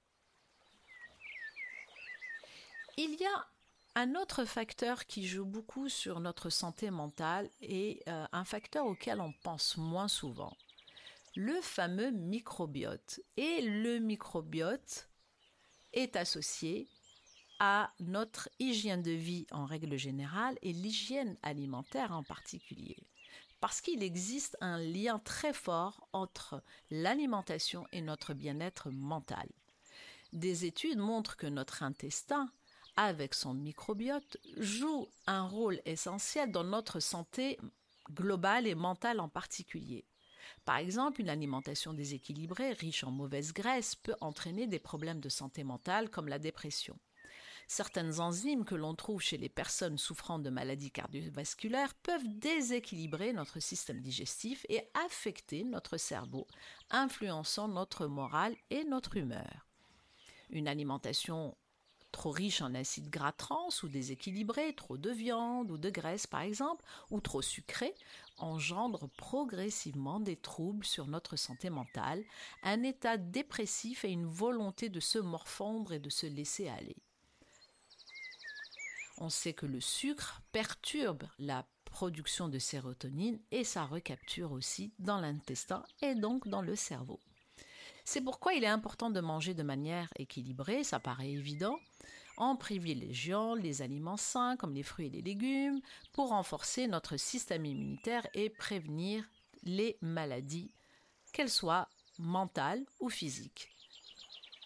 Il 2.95 3.13
y 3.19 3.25
a 3.25 3.47
un 3.97 4.13
autre 4.13 4.45
facteur 4.45 5.07
qui 5.07 5.25
joue 5.25 5.43
beaucoup 5.43 5.89
sur 5.89 6.19
notre 6.19 6.51
santé 6.51 6.91
mentale 6.91 7.49
est 7.63 8.07
euh, 8.07 8.27
un 8.31 8.45
facteur 8.45 8.85
auquel 8.85 9.19
on 9.19 9.33
pense 9.41 9.75
moins 9.75 10.07
souvent, 10.07 10.55
le 11.35 11.59
fameux 11.61 12.11
microbiote. 12.11 13.19
Et 13.37 13.61
le 13.61 13.97
microbiote 13.97 15.09
est 15.93 16.15
associé 16.15 16.87
à 17.57 17.91
notre 17.99 18.49
hygiène 18.59 19.01
de 19.01 19.09
vie 19.09 19.47
en 19.49 19.65
règle 19.65 19.97
générale 19.97 20.59
et 20.61 20.73
l'hygiène 20.73 21.35
alimentaire 21.41 22.11
en 22.11 22.21
particulier. 22.21 22.97
Parce 23.61 23.81
qu'il 23.81 24.03
existe 24.03 24.57
un 24.61 24.77
lien 24.77 25.17
très 25.17 25.53
fort 25.53 26.07
entre 26.13 26.61
l'alimentation 26.91 27.87
et 27.91 28.01
notre 28.01 28.35
bien-être 28.35 28.91
mental. 28.91 29.49
Des 30.33 30.65
études 30.65 30.99
montrent 30.99 31.35
que 31.35 31.47
notre 31.47 31.81
intestin 31.81 32.51
avec 32.97 33.33
son 33.33 33.53
microbiote, 33.53 34.37
joue 34.57 35.07
un 35.27 35.43
rôle 35.43 35.79
essentiel 35.85 36.51
dans 36.51 36.63
notre 36.63 36.99
santé 36.99 37.57
globale 38.11 38.67
et 38.67 38.75
mentale 38.75 39.19
en 39.19 39.29
particulier. 39.29 40.05
Par 40.65 40.77
exemple, 40.77 41.21
une 41.21 41.29
alimentation 41.29 41.93
déséquilibrée, 41.93 42.73
riche 42.73 43.03
en 43.03 43.11
mauvaises 43.11 43.53
graisses, 43.53 43.95
peut 43.95 44.15
entraîner 44.19 44.67
des 44.67 44.79
problèmes 44.79 45.19
de 45.19 45.29
santé 45.29 45.63
mentale 45.63 46.09
comme 46.09 46.27
la 46.27 46.39
dépression. 46.39 46.97
Certaines 47.69 48.21
enzymes 48.21 48.63
que 48.63 48.75
l'on 48.75 48.95
trouve 48.95 49.21
chez 49.21 49.37
les 49.37 49.49
personnes 49.49 49.97
souffrant 49.97 50.39
de 50.39 50.49
maladies 50.49 50.91
cardiovasculaires 50.91 51.93
peuvent 51.95 52.27
déséquilibrer 52.39 53.33
notre 53.33 53.59
système 53.59 53.99
digestif 53.99 54.65
et 54.69 54.89
affecter 55.05 55.65
notre 55.65 55.97
cerveau, 55.97 56.47
influençant 56.89 57.67
notre 57.67 58.07
morale 58.07 58.55
et 58.69 58.85
notre 58.85 59.17
humeur. 59.17 59.67
Une 60.49 60.69
alimentation 60.69 61.57
trop 62.11 62.31
riche 62.31 62.61
en 62.61 62.73
acides 62.73 63.09
gras 63.09 63.31
trans 63.31 63.69
ou 63.83 63.87
déséquilibré, 63.87 64.73
trop 64.73 64.97
de 64.97 65.11
viande 65.11 65.71
ou 65.71 65.77
de 65.77 65.89
graisse 65.89 66.27
par 66.27 66.41
exemple, 66.41 66.83
ou 67.11 67.19
trop 67.19 67.41
sucré, 67.41 67.93
engendre 68.37 69.09
progressivement 69.17 70.19
des 70.19 70.35
troubles 70.35 70.85
sur 70.85 71.07
notre 71.07 71.35
santé 71.35 71.69
mentale, 71.69 72.23
un 72.63 72.83
état 72.83 73.17
dépressif 73.17 74.05
et 74.05 74.11
une 74.11 74.27
volonté 74.27 74.89
de 74.89 74.99
se 74.99 75.19
morfondre 75.19 75.93
et 75.93 75.99
de 75.99 76.09
se 76.09 76.25
laisser 76.25 76.67
aller. 76.67 76.97
On 79.19 79.29
sait 79.29 79.53
que 79.53 79.65
le 79.65 79.81
sucre 79.81 80.41
perturbe 80.51 81.23
la 81.39 81.65
production 81.85 82.49
de 82.49 82.59
sérotonine 82.59 83.39
et 83.49 83.63
sa 83.63 83.85
recapture 83.85 84.51
aussi 84.51 84.93
dans 84.99 85.19
l'intestin 85.19 85.83
et 86.01 86.13
donc 86.13 86.47
dans 86.47 86.61
le 86.61 86.75
cerveau. 86.75 87.19
C'est 88.09 88.21
pourquoi 88.21 88.53
il 88.53 88.63
est 88.63 88.67
important 88.67 89.09
de 89.09 89.19
manger 89.19 89.53
de 89.53 89.63
manière 89.63 90.07
équilibrée, 90.15 90.85
ça 90.85 90.97
paraît 90.97 91.29
évident, 91.29 91.77
en 92.37 92.55
privilégiant 92.55 93.53
les 93.53 93.81
aliments 93.81 94.15
sains 94.15 94.55
comme 94.55 94.73
les 94.73 94.81
fruits 94.81 95.07
et 95.07 95.09
les 95.09 95.21
légumes 95.21 95.81
pour 96.13 96.29
renforcer 96.29 96.87
notre 96.87 97.17
système 97.17 97.65
immunitaire 97.65 98.25
et 98.33 98.49
prévenir 98.49 99.25
les 99.63 99.97
maladies, 99.99 100.71
qu'elles 101.33 101.49
soient 101.49 101.89
mentales 102.17 102.85
ou 103.01 103.09
physiques. 103.09 103.75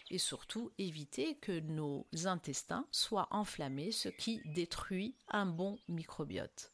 Et 0.08 0.18
surtout 0.18 0.70
éviter 0.78 1.34
que 1.34 1.58
nos 1.58 2.06
intestins 2.26 2.86
soient 2.92 3.26
enflammés, 3.32 3.90
ce 3.90 4.08
qui 4.08 4.40
détruit 4.54 5.16
un 5.26 5.46
bon 5.46 5.80
microbiote. 5.88 6.70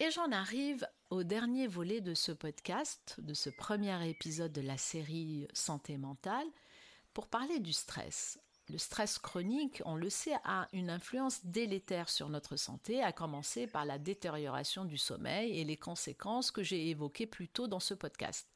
Et 0.00 0.10
j'en 0.10 0.32
arrive 0.32 0.84
au 1.14 1.22
dernier 1.22 1.68
volet 1.68 2.00
de 2.00 2.12
ce 2.12 2.32
podcast, 2.32 3.14
de 3.18 3.34
ce 3.34 3.48
premier 3.48 4.08
épisode 4.08 4.52
de 4.52 4.60
la 4.60 4.76
série 4.76 5.46
Santé 5.52 5.96
mentale, 5.96 6.46
pour 7.12 7.28
parler 7.28 7.60
du 7.60 7.72
stress. 7.72 8.40
Le 8.68 8.78
stress 8.78 9.20
chronique, 9.20 9.80
on 9.84 9.94
le 9.94 10.10
sait, 10.10 10.34
a 10.42 10.66
une 10.72 10.90
influence 10.90 11.44
délétère 11.44 12.08
sur 12.08 12.28
notre 12.30 12.56
santé, 12.56 13.00
à 13.00 13.12
commencer 13.12 13.68
par 13.68 13.84
la 13.84 13.98
détérioration 13.98 14.84
du 14.84 14.98
sommeil 14.98 15.56
et 15.56 15.62
les 15.62 15.76
conséquences 15.76 16.50
que 16.50 16.64
j'ai 16.64 16.88
évoquées 16.88 17.26
plus 17.26 17.46
tôt 17.46 17.68
dans 17.68 17.78
ce 17.78 17.94
podcast. 17.94 18.48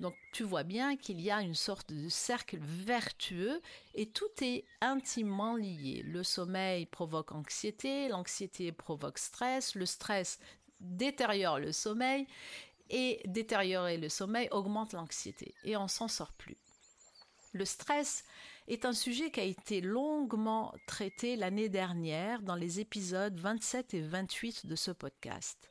Donc 0.00 0.16
tu 0.32 0.42
vois 0.42 0.64
bien 0.64 0.96
qu'il 0.96 1.20
y 1.20 1.30
a 1.30 1.42
une 1.42 1.54
sorte 1.54 1.92
de 1.92 2.08
cercle 2.08 2.58
vertueux 2.60 3.62
et 3.94 4.06
tout 4.06 4.24
est 4.40 4.64
intimement 4.80 5.54
lié. 5.54 6.02
Le 6.04 6.24
sommeil 6.24 6.86
provoque 6.86 7.30
anxiété, 7.30 8.08
l'anxiété 8.08 8.72
provoque 8.72 9.18
stress, 9.18 9.76
le 9.76 9.86
stress 9.86 10.40
détériore 10.80 11.58
le 11.58 11.72
sommeil 11.72 12.26
et 12.90 13.20
détériorer 13.26 13.96
le 13.96 14.08
sommeil 14.08 14.48
augmente 14.50 14.92
l'anxiété 14.92 15.54
et 15.64 15.76
on 15.76 15.88
s'en 15.88 16.08
sort 16.08 16.32
plus. 16.32 16.56
Le 17.52 17.64
stress 17.64 18.24
est 18.66 18.84
un 18.84 18.92
sujet 18.92 19.30
qui 19.30 19.40
a 19.40 19.44
été 19.44 19.80
longuement 19.80 20.74
traité 20.86 21.36
l'année 21.36 21.68
dernière 21.68 22.42
dans 22.42 22.56
les 22.56 22.80
épisodes 22.80 23.38
27 23.38 23.94
et 23.94 24.00
28 24.00 24.66
de 24.66 24.74
ce 24.74 24.90
podcast. 24.90 25.70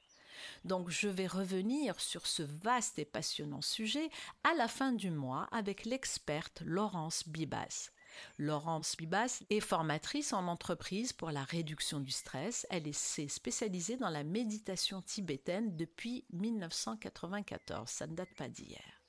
Donc 0.66 0.90
je 0.90 1.08
vais 1.08 1.28
revenir 1.28 2.00
sur 2.00 2.26
ce 2.26 2.44
vaste 2.44 3.00
et 3.00 3.06
passionnant 3.06 3.62
sujet 3.62 4.10
à 4.44 4.54
la 4.56 4.68
fin 4.68 4.92
du 4.92 5.12
mois 5.12 5.48
avec 5.52 5.86
l'experte 5.86 6.62
Laurence 6.66 7.28
Bibas. 7.28 7.90
Laurence 8.38 8.96
Bibas 8.98 9.44
est 9.50 9.60
formatrice 9.60 10.34
en 10.34 10.48
entreprise 10.48 11.14
pour 11.14 11.32
la 11.32 11.44
réduction 11.44 12.00
du 12.00 12.12
stress. 12.12 12.68
Elle 12.70 12.94
s'est 12.94 13.28
spécialisée 13.28 13.98
dans 13.98 14.10
la 14.10 14.24
méditation 14.24 15.02
tibétaine 15.02 15.76
depuis 15.76 16.26
1994. 16.34 17.90
Ça 17.90 18.08
ne 18.08 18.16
date 18.16 18.34
pas 18.36 18.50
d'hier. 18.50 19.02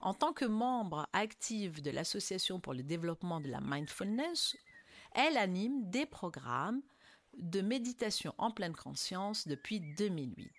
En 0.00 0.14
tant 0.14 0.32
que 0.32 0.44
membre 0.44 1.08
active 1.12 1.82
de 1.82 1.90
l'Association 1.90 2.60
pour 2.60 2.74
le 2.74 2.82
développement 2.82 3.40
de 3.40 3.48
la 3.48 3.60
mindfulness, 3.60 4.56
elle 5.14 5.36
anime 5.38 5.88
des 5.90 6.06
programmes 6.06 6.82
de 7.38 7.60
méditation 7.60 8.34
en 8.38 8.50
pleine 8.50 8.74
conscience 8.74 9.46
depuis 9.46 9.80
2008. 9.96 10.50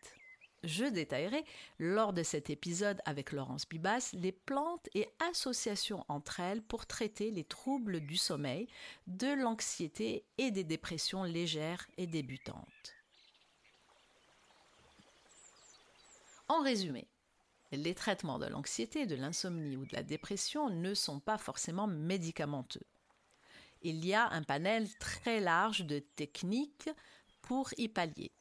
Je 0.63 0.85
détaillerai 0.85 1.45
lors 1.77 2.13
de 2.13 2.23
cet 2.23 2.49
épisode 2.49 2.99
avec 3.05 3.31
Laurence 3.31 3.69
Bibas 3.69 4.09
les 4.13 4.31
plantes 4.31 4.89
et 4.95 5.07
associations 5.29 6.03
entre 6.07 6.39
elles 6.39 6.63
pour 6.63 6.87
traiter 6.87 7.29
les 7.29 7.43
troubles 7.43 7.99
du 7.99 8.17
sommeil, 8.17 8.67
de 9.05 9.27
l'anxiété 9.27 10.25
et 10.37 10.49
des 10.49 10.63
dépressions 10.63 11.23
légères 11.23 11.87
et 11.97 12.07
débutantes. 12.07 12.95
En 16.47 16.63
résumé, 16.63 17.07
les 17.71 17.93
traitements 17.93 18.39
de 18.39 18.47
l'anxiété, 18.47 19.05
de 19.05 19.15
l'insomnie 19.15 19.77
ou 19.77 19.85
de 19.85 19.93
la 19.93 20.03
dépression 20.03 20.69
ne 20.69 20.93
sont 20.93 21.19
pas 21.19 21.37
forcément 21.37 21.87
médicamenteux. 21.87 22.85
Il 23.83 24.03
y 24.05 24.15
a 24.15 24.29
un 24.29 24.41
panel 24.41 24.87
très 24.97 25.39
large 25.39 25.85
de 25.85 25.99
techniques 25.99 26.89
pour 27.41 27.69
y 27.77 27.89
pallier 27.89 28.31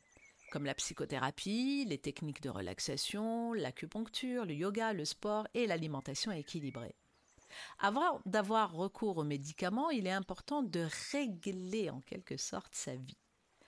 comme 0.57 0.65
la 0.65 0.75
psychothérapie, 0.75 1.85
les 1.87 1.99
techniques 1.99 2.41
de 2.41 2.49
relaxation, 2.49 3.53
l'acupuncture, 3.53 4.47
le 4.47 4.55
yoga, 4.55 4.95
le 4.95 5.05
sport 5.05 5.47
et 5.53 5.67
l'alimentation 5.67 6.33
équilibrée. 6.33 6.95
Avant 7.79 8.23
d'avoir 8.25 8.73
recours 8.73 9.19
aux 9.19 9.23
médicaments, 9.23 9.91
il 9.91 10.07
est 10.07 10.13
important 10.13 10.63
de 10.63 10.89
régler 11.13 11.91
en 11.91 12.01
quelque 12.01 12.39
sorte 12.39 12.75
sa 12.75 12.95
vie. 12.95 13.19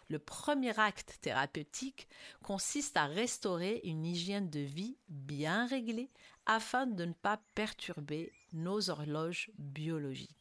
Le 0.08 0.18
premier 0.18 0.78
acte 0.80 1.18
thérapeutique 1.20 2.08
consiste 2.42 2.96
à 2.96 3.04
restaurer 3.04 3.82
une 3.84 4.06
hygiène 4.06 4.48
de 4.48 4.60
vie 4.60 4.96
bien 5.10 5.66
réglée 5.66 6.10
afin 6.46 6.86
de 6.86 7.04
ne 7.04 7.12
pas 7.12 7.38
perturber 7.54 8.32
nos 8.54 8.88
horloges 8.88 9.50
biologiques. 9.58 10.37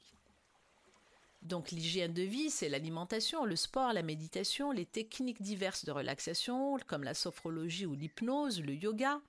Donc 1.48 1.72
l'hygiène 1.72 2.14
de 2.14 2.24
vie, 2.24 2.50
c'est 2.50 2.68
l'alimentation, 2.68 3.46
le 3.46 3.56
sport, 3.56 3.94
la 3.94 4.04
méditation, 4.04 4.72
les 4.72 4.86
techniques 4.86 5.42
diverses 5.42 5.86
de 5.86 5.92
relaxation, 5.92 6.78
comme 6.88 7.06
la 7.06 7.14
sophrologie 7.14 7.86
ou 7.86 7.94
l'hypnose, 7.94 8.62
le 8.62 8.74
yoga. 8.74 9.22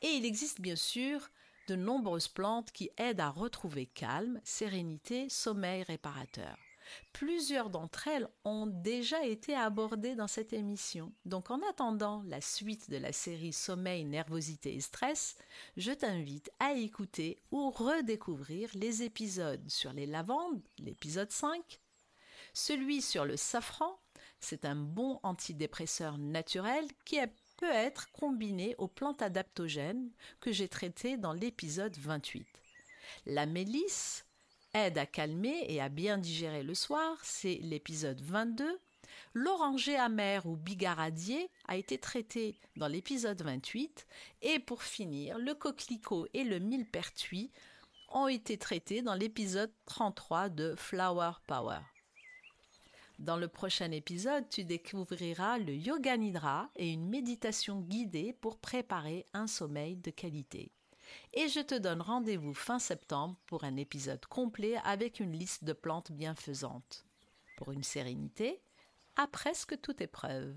Et 0.00 0.08
il 0.08 0.24
existe 0.24 0.62
bien 0.62 0.76
sûr 0.76 1.28
de 1.68 1.76
nombreuses 1.76 2.28
plantes 2.28 2.72
qui 2.72 2.90
aident 2.96 3.20
à 3.20 3.28
retrouver 3.28 3.84
calme, 3.84 4.40
sérénité, 4.42 5.28
sommeil 5.28 5.82
réparateur. 5.82 6.56
Plusieurs 7.12 7.70
d'entre 7.70 8.08
elles 8.08 8.28
ont 8.44 8.66
déjà 8.66 9.24
été 9.24 9.54
abordées 9.54 10.14
dans 10.14 10.28
cette 10.28 10.52
émission. 10.52 11.12
Donc 11.24 11.50
en 11.50 11.60
attendant 11.68 12.22
la 12.26 12.40
suite 12.40 12.90
de 12.90 12.96
la 12.96 13.12
série 13.12 13.52
Sommeil, 13.52 14.04
nervosité 14.04 14.74
et 14.74 14.80
stress, 14.80 15.36
je 15.76 15.92
t'invite 15.92 16.50
à 16.58 16.74
écouter 16.74 17.40
ou 17.50 17.70
redécouvrir 17.70 18.70
les 18.74 19.02
épisodes 19.02 19.68
sur 19.68 19.92
les 19.92 20.06
lavandes, 20.06 20.62
l'épisode 20.78 21.30
5, 21.30 21.80
celui 22.52 23.02
sur 23.02 23.24
le 23.24 23.36
safran, 23.36 23.98
c'est 24.40 24.64
un 24.64 24.76
bon 24.76 25.20
antidépresseur 25.22 26.18
naturel 26.18 26.86
qui 27.04 27.18
peut 27.56 27.70
être 27.70 28.10
combiné 28.12 28.74
aux 28.78 28.88
plantes 28.88 29.22
adaptogènes 29.22 30.10
que 30.40 30.52
j'ai 30.52 30.68
traité 30.68 31.16
dans 31.16 31.32
l'épisode 31.32 31.96
28. 31.96 32.46
La 33.26 33.46
mélisse, 33.46 34.25
aide 34.76 34.98
à 34.98 35.06
calmer 35.06 35.64
et 35.68 35.80
à 35.80 35.88
bien 35.88 36.18
digérer 36.18 36.62
le 36.62 36.74
soir, 36.74 37.16
c'est 37.22 37.58
l'épisode 37.62 38.20
22. 38.20 38.78
L'oranger 39.32 39.96
amer 39.96 40.44
ou 40.46 40.56
bigaradier 40.56 41.48
a 41.66 41.76
été 41.76 41.98
traité 41.98 42.58
dans 42.76 42.86
l'épisode 42.86 43.40
28. 43.40 44.06
Et 44.42 44.58
pour 44.58 44.82
finir, 44.82 45.38
le 45.38 45.54
coquelicot 45.54 46.26
et 46.34 46.44
le 46.44 46.58
millepertuis 46.58 47.50
ont 48.10 48.28
été 48.28 48.58
traités 48.58 49.02
dans 49.02 49.14
l'épisode 49.14 49.72
33 49.86 50.50
de 50.50 50.74
Flower 50.76 51.32
Power. 51.46 51.80
Dans 53.18 53.38
le 53.38 53.48
prochain 53.48 53.90
épisode, 53.92 54.46
tu 54.50 54.64
découvriras 54.64 55.56
le 55.56 55.74
yoga 55.74 56.18
nidra 56.18 56.68
et 56.76 56.90
une 56.90 57.08
méditation 57.08 57.80
guidée 57.80 58.34
pour 58.34 58.58
préparer 58.58 59.24
un 59.32 59.46
sommeil 59.46 59.96
de 59.96 60.10
qualité 60.10 60.70
et 61.32 61.48
je 61.48 61.60
te 61.60 61.74
donne 61.74 62.00
rendez-vous 62.00 62.54
fin 62.54 62.78
septembre 62.78 63.36
pour 63.46 63.64
un 63.64 63.76
épisode 63.76 64.24
complet 64.26 64.76
avec 64.84 65.20
une 65.20 65.32
liste 65.32 65.64
de 65.64 65.72
plantes 65.72 66.12
bienfaisantes. 66.12 67.04
Pour 67.56 67.72
une 67.72 67.84
sérénité 67.84 68.60
à 69.16 69.26
presque 69.26 69.80
toute 69.80 70.00
épreuve. 70.00 70.54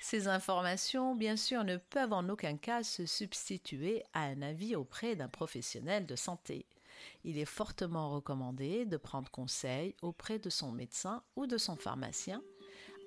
Ces 0.00 0.26
informations, 0.26 1.14
bien 1.14 1.36
sûr, 1.36 1.62
ne 1.62 1.76
peuvent 1.76 2.12
en 2.12 2.28
aucun 2.28 2.56
cas 2.56 2.82
se 2.82 3.06
substituer 3.06 4.02
à 4.12 4.22
un 4.22 4.42
avis 4.42 4.74
auprès 4.74 5.14
d'un 5.14 5.28
professionnel 5.28 6.06
de 6.06 6.16
santé. 6.16 6.66
Il 7.22 7.38
est 7.38 7.44
fortement 7.44 8.10
recommandé 8.10 8.84
de 8.84 8.96
prendre 8.96 9.30
conseil 9.30 9.94
auprès 10.02 10.40
de 10.40 10.50
son 10.50 10.72
médecin 10.72 11.22
ou 11.36 11.46
de 11.46 11.56
son 11.56 11.76
pharmacien 11.76 12.42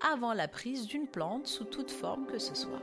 avant 0.02 0.34
la 0.34 0.48
prise 0.48 0.88
d'une 0.88 1.08
plante 1.08 1.48
sous 1.48 1.66
toute 1.66 1.92
forme 1.92 2.28
que 2.28 2.40
ce 2.40 2.56
soit. 2.56 2.82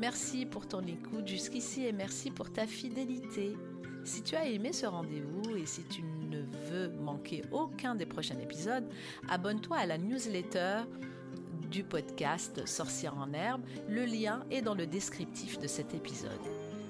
Merci 0.00 0.46
pour 0.46 0.66
ton 0.66 0.80
écoute 0.80 1.28
jusqu'ici 1.28 1.84
et 1.84 1.92
merci 1.92 2.30
pour 2.30 2.50
ta 2.50 2.66
fidélité. 2.66 3.54
Si 4.02 4.22
tu 4.22 4.34
as 4.34 4.46
aimé 4.46 4.72
ce 4.72 4.86
rendez-vous 4.86 5.56
et 5.56 5.66
si 5.66 5.82
tu 5.84 6.02
ne 6.02 6.40
veux 6.70 6.88
manquer 6.88 7.44
aucun 7.52 7.94
des 7.94 8.06
prochains 8.06 8.38
épisodes, 8.38 8.88
abonne-toi 9.28 9.76
à 9.76 9.84
la 9.84 9.98
newsletter 9.98 10.84
du 11.70 11.84
podcast 11.84 12.66
Sorcière 12.66 13.18
en 13.18 13.30
herbe. 13.34 13.60
Le 13.90 14.06
lien 14.06 14.42
est 14.50 14.62
dans 14.62 14.74
le 14.74 14.86
descriptif 14.86 15.58
de 15.58 15.66
cet 15.66 15.92
épisode. 15.92 16.30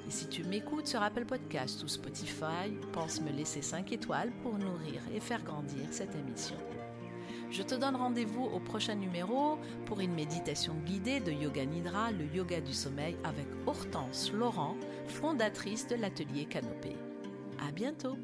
Et 0.07 0.11
si 0.13 0.29
tu 0.29 0.45
m'écoutes 0.45 0.87
sur 0.87 1.03
Apple 1.03 1.25
Podcast 1.25 1.83
ou 1.83 1.89
Spotify, 1.89 2.71
pense 2.93 3.21
me 3.21 3.33
laisser 3.33 3.61
5 3.61 3.91
étoiles 3.91 4.31
pour 4.45 4.57
nourrir 4.57 5.03
et 5.13 5.19
faire 5.19 5.43
grandir 5.43 5.83
cette 5.91 6.15
émission. 6.15 6.57
Je 7.51 7.63
te 7.65 7.75
donne 7.75 7.97
rendez-vous 7.97 8.45
au 8.45 8.61
prochain 8.61 8.95
numéro 8.95 9.59
pour 9.87 9.99
une 9.99 10.15
méditation 10.15 10.75
guidée 10.87 11.19
de 11.19 11.33
Yoga 11.33 11.65
Nidra, 11.65 12.13
le 12.13 12.25
yoga 12.27 12.61
du 12.61 12.73
sommeil, 12.73 13.17
avec 13.25 13.47
Hortense 13.67 14.33
Laurent, 14.33 14.77
fondatrice 15.09 15.89
de 15.89 15.97
l'atelier 15.97 16.45
Canopée. 16.45 16.97
À 17.67 17.73
bientôt! 17.73 18.17